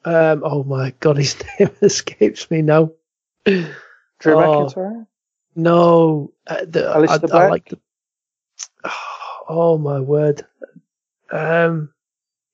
[0.05, 2.93] um oh my god his name escapes me now.
[3.45, 3.65] Drew
[4.25, 5.07] oh, McIntyre.
[5.57, 7.79] No, uh, the, I, I, like the,
[9.49, 10.45] oh my word.
[11.31, 11.91] Um,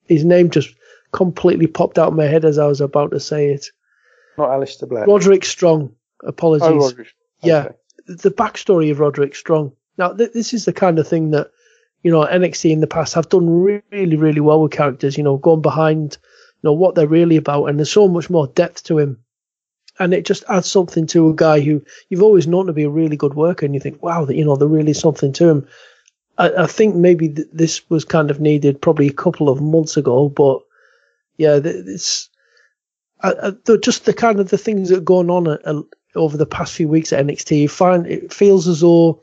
[0.06, 0.74] his name just
[1.12, 3.66] completely popped out of my head as I was about to say it.
[4.36, 5.06] Not Aleister Black.
[5.06, 5.94] Roderick Strong.
[6.24, 6.68] Apologies.
[6.68, 7.08] Oh, Roderick.
[7.42, 7.48] Okay.
[7.48, 7.68] Yeah,
[8.06, 9.72] the backstory of Roderick Strong.
[9.98, 11.50] Now, th- this is the kind of thing that,
[12.02, 15.36] you know, NXT in the past have done really, really well with characters, you know,
[15.36, 16.18] going behind,
[16.62, 19.22] know what they're really about, and there's so much more depth to him,
[19.98, 22.90] and it just adds something to a guy who you've always known to be a
[22.90, 25.48] really good worker, and you think, wow, that you know, there really is something to
[25.48, 25.68] him.
[26.38, 29.96] I, I think maybe th- this was kind of needed probably a couple of months
[29.96, 30.60] ago, but
[31.36, 32.28] yeah, it's
[33.22, 35.84] uh, just the kind of the things that are going on
[36.14, 37.60] over the past few weeks at NXT.
[37.60, 39.22] You find it feels as though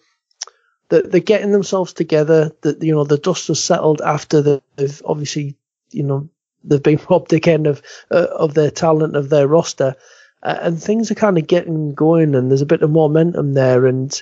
[0.90, 2.52] that they're getting themselves together.
[2.62, 5.56] That you know the dust has settled after they've obviously
[5.92, 6.30] you know
[6.64, 7.82] they've been robbed again of
[8.12, 9.96] uh, of their talent of their roster,
[10.44, 13.86] uh, and things are kind of getting going, and there's a bit of momentum there,
[13.86, 14.22] and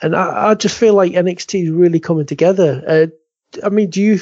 [0.00, 2.82] and I, I just feel like NXT is really coming together.
[2.86, 3.06] Uh,
[3.64, 4.20] I mean, do you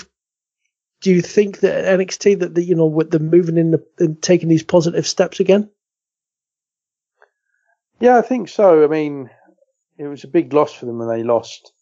[1.00, 4.20] do you think that NXT that the, you know with them moving in the, and
[4.20, 5.70] taking these positive steps again?
[8.00, 8.84] Yeah, I think so.
[8.84, 9.30] I mean,
[9.98, 11.72] it was a big loss for them when they lost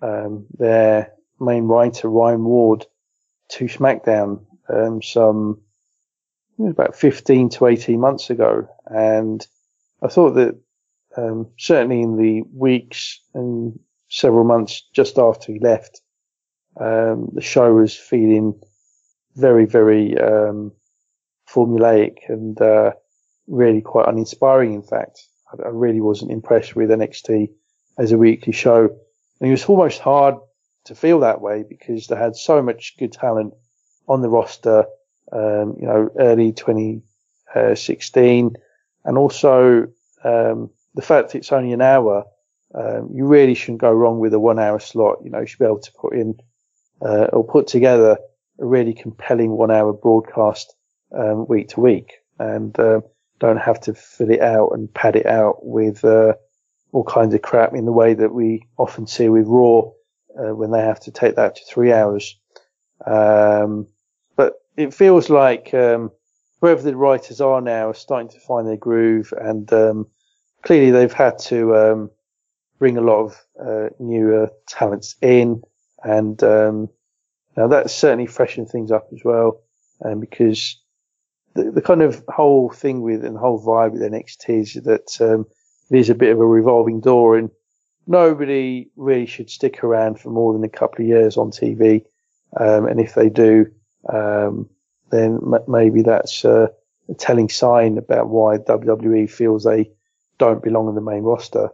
[0.00, 2.86] um, their main writer Ryan Ward
[3.50, 5.60] to SmackDown um, some
[6.58, 9.46] about 15 to 18 months ago, and
[10.02, 10.58] I thought that
[11.16, 16.00] um, certainly in the weeks and several months just after he left,
[16.80, 18.58] um, the show was feeling
[19.34, 20.72] very, very um,
[21.48, 22.92] formulaic and uh,
[23.46, 24.72] really quite uninspiring.
[24.72, 27.50] In fact, I, really wasn't impressed with NXT
[27.98, 28.88] as a weekly show,
[29.40, 30.36] and it was almost hard
[30.84, 33.54] to feel that way because they had so much good talent
[34.08, 34.86] on the roster.
[35.32, 38.56] Um, you know, early 2016,
[39.04, 39.88] and also
[40.22, 42.24] um, the fact that it's only an hour.
[42.74, 45.18] Um, you really shouldn't go wrong with a one hour slot.
[45.24, 46.38] You know, you should be able to put in
[47.00, 48.18] uh, or put together
[48.60, 50.74] a really compelling one hour broadcast
[51.16, 53.00] um, week to week and uh,
[53.38, 56.34] don't have to fill it out and pad it out with uh,
[56.92, 59.90] all kinds of crap in the way that we often see with Raw
[60.38, 62.38] uh, when they have to take that to three hours.
[63.06, 63.86] Um,
[64.36, 66.10] but it feels like um,
[66.60, 70.06] whoever the writers are now are starting to find their groove and um,
[70.62, 72.10] clearly they've had to um,
[72.78, 75.62] bring a lot of uh, newer talents in
[76.02, 76.88] and um,
[77.56, 79.62] now that's certainly freshened things up as well,
[80.04, 80.80] um, because
[81.56, 85.20] the, the kind of whole thing with and the whole vibe with NXT is that
[85.20, 85.46] um,
[85.90, 87.50] is a bit of a revolving door, and
[88.06, 92.04] nobody really should stick around for more than a couple of years on TV.
[92.56, 93.66] Um, and if they do,
[94.12, 94.68] um,
[95.10, 96.68] then m- maybe that's uh,
[97.08, 99.90] a telling sign about why WWE feels they
[100.38, 101.70] don't belong in the main roster.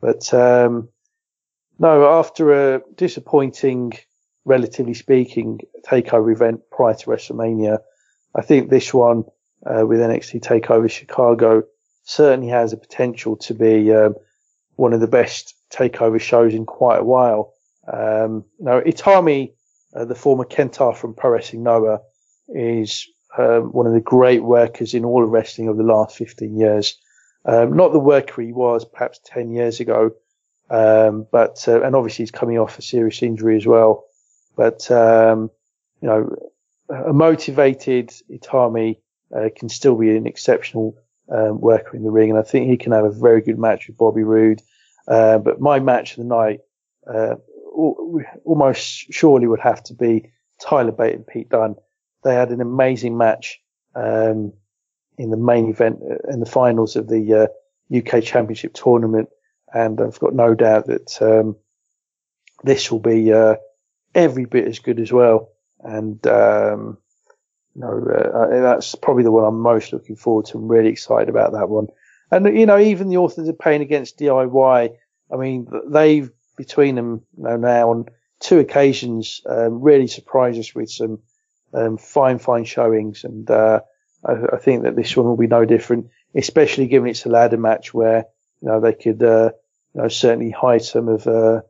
[0.00, 0.88] But um,
[1.78, 3.92] no, after a disappointing
[4.44, 7.78] relatively speaking, takeover event prior to WrestleMania.
[8.34, 9.24] I think this one
[9.64, 11.62] uh, with NXT Takeover Chicago
[12.04, 14.14] certainly has a potential to be um,
[14.76, 17.54] one of the best takeover shows in quite a while.
[17.90, 19.52] Um, now, Itami,
[19.94, 22.00] uh, the former Kenta from Pro Wrestling Noah,
[22.48, 23.08] is
[23.38, 26.96] um, one of the great workers in all of wrestling of the last 15 years.
[27.44, 30.12] Um, not the worker he was perhaps 10 years ago,
[30.70, 34.04] um, but uh, and obviously he's coming off a serious injury as well.
[34.56, 35.50] But, um,
[36.00, 36.36] you know,
[36.88, 38.98] a motivated Itami
[39.34, 40.96] uh, can still be an exceptional
[41.30, 42.30] um, worker in the ring.
[42.30, 44.62] And I think he can have a very good match with Bobby Roode.
[45.08, 46.60] Uh, but my match of the night,
[47.06, 47.36] uh,
[47.74, 50.30] almost surely would have to be
[50.60, 51.74] Tyler Bate and Pete Dunne.
[52.22, 53.60] They had an amazing match,
[53.94, 54.52] um,
[55.18, 57.46] in the main event uh, in the finals of the, uh,
[57.96, 59.28] UK championship tournament.
[59.72, 61.56] And I've got no doubt that, um,
[62.62, 63.56] this will be, uh,
[64.14, 65.53] every bit as good as well.
[65.84, 66.98] And, um,
[67.74, 70.58] you know, uh, that's probably the one I'm most looking forward to.
[70.58, 71.88] I'm really excited about that one.
[72.30, 74.96] And, you know, even the authors of Pain Against DIY,
[75.32, 78.06] I mean, they've, between them you know, now on
[78.40, 81.20] two occasions, um, really surprised us with some,
[81.74, 83.24] um, fine, fine showings.
[83.24, 83.80] And, uh,
[84.24, 87.58] I, I, think that this one will be no different, especially given it's a ladder
[87.58, 88.24] match where,
[88.62, 89.50] you know, they could, uh,
[89.94, 91.60] you know, certainly hide some of, uh,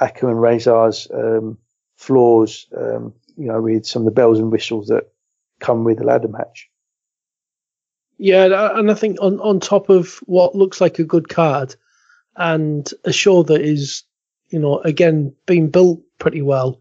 [0.00, 1.58] Akam and Rezar's, um,
[1.96, 5.12] flaws, um, you know, with some of the bells and whistles that
[5.60, 6.68] come with a ladder match.
[8.18, 11.74] Yeah, and I think on, on top of what looks like a good card
[12.36, 14.04] and a show that is,
[14.50, 16.80] you know, again, being built pretty well,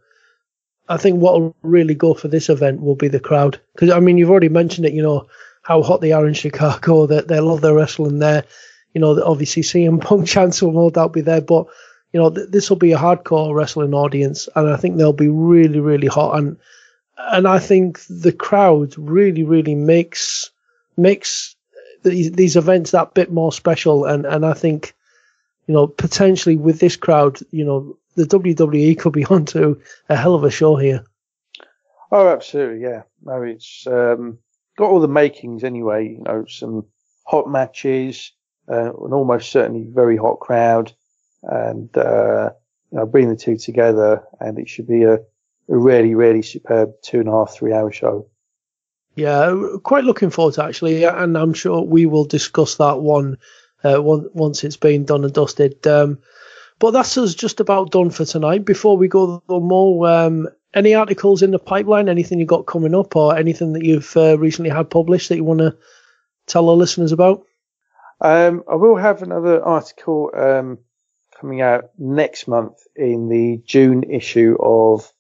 [0.88, 3.60] I think what will really go for this event will be the crowd.
[3.74, 5.28] Because, I mean, you've already mentioned it, you know,
[5.64, 8.44] how hot they are in Chicago, that they, love their wrestling there.
[8.94, 11.68] You know, obviously CM Punk chance will no doubt be there, but
[12.14, 15.28] you know, th- this will be a hardcore wrestling audience, and I think they'll be
[15.28, 16.38] really, really hot.
[16.38, 16.58] And
[17.18, 20.52] and I think the crowd really, really makes
[20.96, 21.56] makes
[22.04, 24.06] these, these events that bit more special.
[24.06, 24.94] And and I think,
[25.68, 30.36] you know, potentially with this crowd, you know, the WWE could be onto a hell
[30.36, 31.04] of a show here.
[32.12, 33.04] Oh, absolutely, yeah.
[33.24, 34.38] No, it's um,
[34.78, 36.10] got all the makings anyway.
[36.10, 36.86] You know, some
[37.26, 38.34] hot matches,
[38.70, 40.94] uh, an almost certainly very hot crowd,
[41.44, 42.52] and uh,
[42.92, 45.20] you know, bring the two together, and it should be a, a
[45.68, 48.28] really, really superb two and a half, three hour show.
[49.16, 53.38] Yeah, quite looking forward to actually, and I'm sure we will discuss that one
[53.84, 55.86] uh, once it's been done and dusted.
[55.86, 56.20] Um,
[56.80, 58.66] but that's us just about done for tonight.
[58.66, 62.10] Before we go more, um, any articles in the pipeline?
[62.10, 65.44] Anything you got coming up, or anything that you've uh, recently had published that you
[65.44, 65.78] want to
[66.48, 67.44] tell our listeners about?
[68.20, 70.80] Um, I will have another article um,
[71.44, 75.12] coming out next month in the June issue of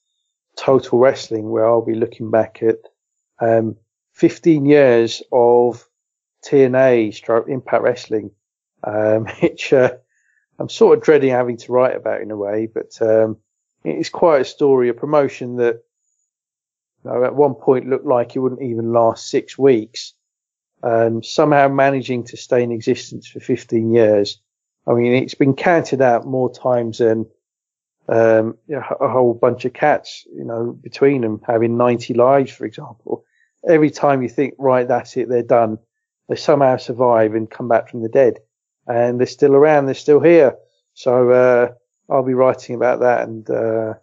[0.55, 2.77] Total Wrestling, where I'll be looking back at
[3.41, 3.75] um,
[4.13, 5.85] 15 years of
[6.45, 8.31] TNA stroke Impact Wrestling,
[8.85, 9.95] um, which uh,
[10.59, 13.35] I'm sort of dreading having to write about in a way, but um,
[13.83, 15.83] it's quite a story, a promotion that
[17.03, 20.13] you know, at one point looked like it wouldn't even last six weeks,
[20.83, 24.39] um, somehow managing to stay in existence for 15 years.
[24.85, 27.25] I mean, it's been counted out more times than
[28.09, 33.25] um, a whole bunch of cats, you know, between them having 90 lives, for example
[33.67, 35.77] every time you think, right, that's it, they're done,
[36.29, 38.39] they somehow survive and come back from the dead.
[38.87, 40.55] And they're still around, they're still here.
[40.93, 41.73] So, uh,
[42.09, 43.93] I'll be writing about that and, uh,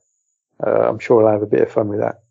[0.65, 2.23] uh, I'm sure I'll have a bit of fun with that.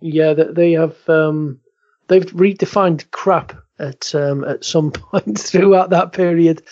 [0.00, 1.60] Yeah, they have, um,
[2.08, 6.62] they've redefined crap at, um, at some point throughout that period.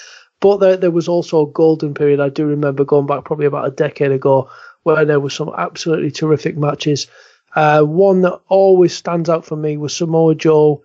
[0.42, 2.18] But there, there was also a golden period.
[2.18, 4.50] I do remember going back probably about a decade ago
[4.82, 7.06] where there were some absolutely terrific matches.
[7.54, 10.82] Uh, one that always stands out for me was Samoa Joe,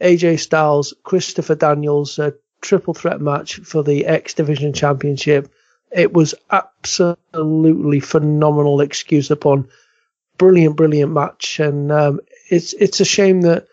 [0.00, 5.52] AJ Styles, Christopher Daniels, a triple threat match for the X Division Championship.
[5.90, 9.68] It was absolutely phenomenal, excuse upon
[10.38, 13.66] brilliant, brilliant match, and um, it's it's a shame that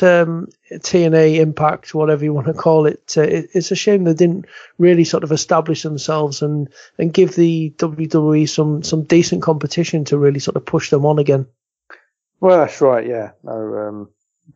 [0.00, 4.14] um, TNA Impact, whatever you want to call it, uh, it, it's a shame they
[4.14, 4.46] didn't
[4.78, 10.18] really sort of establish themselves and, and give the WWE some, some decent competition to
[10.18, 11.46] really sort of push them on again.
[12.40, 13.06] Well, that's right.
[13.06, 14.10] Yeah, no, um,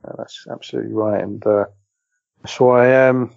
[0.04, 1.66] no that's absolutely right, and uh,
[2.42, 3.34] that's why um,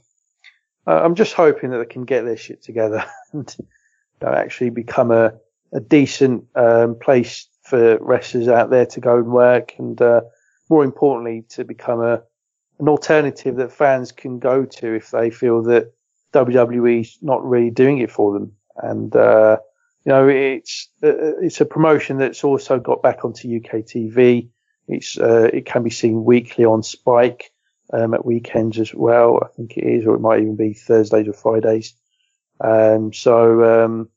[0.87, 3.55] I'm just hoping that they can get their shit together and
[4.21, 5.33] actually become a,
[5.73, 10.01] a decent um, place for wrestlers out there to go and work and.
[10.01, 10.21] Uh,
[10.71, 12.23] more importantly, to become a
[12.81, 15.93] an alternative that fans can go to if they feel that
[16.33, 18.53] WWE's not really doing it for them.
[18.77, 19.57] And uh,
[20.03, 24.49] you know, it's uh, it's a promotion that's also got back onto UK TV.
[24.87, 27.51] It's uh, it can be seen weekly on Spike
[27.93, 29.39] um, at weekends as well.
[29.43, 31.93] I think it is, or it might even be Thursdays or Fridays.
[32.59, 34.09] Um, so um,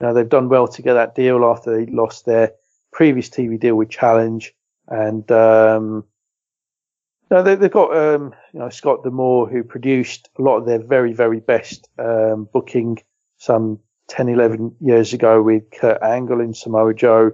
[0.00, 2.52] you know, they've done well to get that deal after they lost their
[2.92, 4.54] previous TV deal with Challenge
[4.86, 6.04] and um,
[7.32, 10.78] no, they, have got um, you know Scott D'Amore who produced a lot of their
[10.78, 12.98] very very best um, booking
[13.38, 17.32] some 10, 11 years ago with Kurt Angle and Samoa Joe,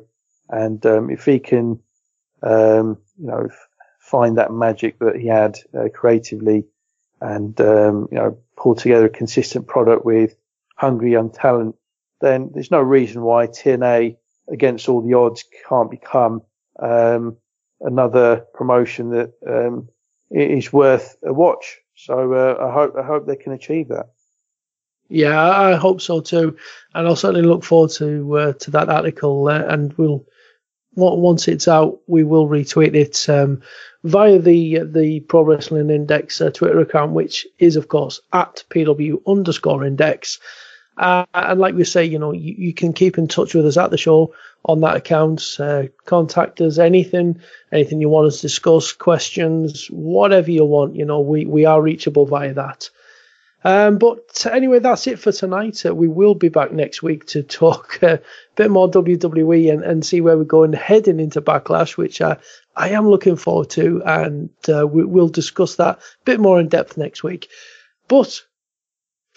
[0.48, 1.80] and um, if he can
[2.44, 3.48] um, you know
[3.98, 6.64] find that magic that he had uh, creatively
[7.20, 10.36] and um, you know pull together a consistent product with
[10.76, 11.74] hungry young talent,
[12.20, 14.16] then there's no reason why TNA
[14.48, 16.42] against all the odds can't become
[16.78, 17.36] um,
[17.80, 19.88] another promotion that um,
[20.30, 21.78] is worth a watch.
[21.94, 24.10] So uh, I hope I hope they can achieve that.
[25.08, 26.56] Yeah, I hope so too,
[26.94, 29.48] and I'll certainly look forward to uh, to that article.
[29.48, 30.24] Uh, and we'll
[30.94, 33.62] once it's out, we will retweet it um,
[34.04, 39.22] via the the Pro Wrestling Index uh, Twitter account, which is of course at PW
[39.26, 40.40] underscore Index.
[40.98, 43.76] Uh, and like we say, you know, you, you, can keep in touch with us
[43.76, 44.34] at the show
[44.64, 45.56] on that account.
[45.60, 47.40] Uh, contact us, anything,
[47.70, 50.96] anything you want us to discuss, questions, whatever you want.
[50.96, 52.90] You know, we, we are reachable via that.
[53.64, 55.84] Um, but anyway, that's it for tonight.
[55.86, 58.20] Uh, we will be back next week to talk a
[58.56, 62.38] bit more WWE and, and see where we're going heading into Backlash, which I,
[62.74, 64.02] I am looking forward to.
[64.04, 67.48] And uh, we, will discuss that a bit more in depth next week.
[68.08, 68.42] But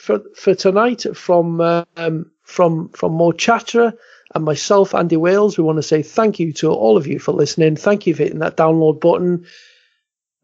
[0.01, 3.95] for for tonight from um, from from Mo Chatra
[4.33, 5.57] and myself, Andy Wales.
[5.57, 7.75] We want to say thank you to all of you for listening.
[7.75, 9.45] Thank you for hitting that download button.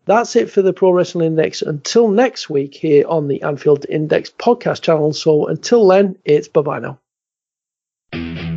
[0.06, 1.62] That's it for the Pro Wrestling Index.
[1.62, 5.12] Until next week here on the Anfield Index podcast channel.
[5.14, 8.57] So until then, it's bye bye now.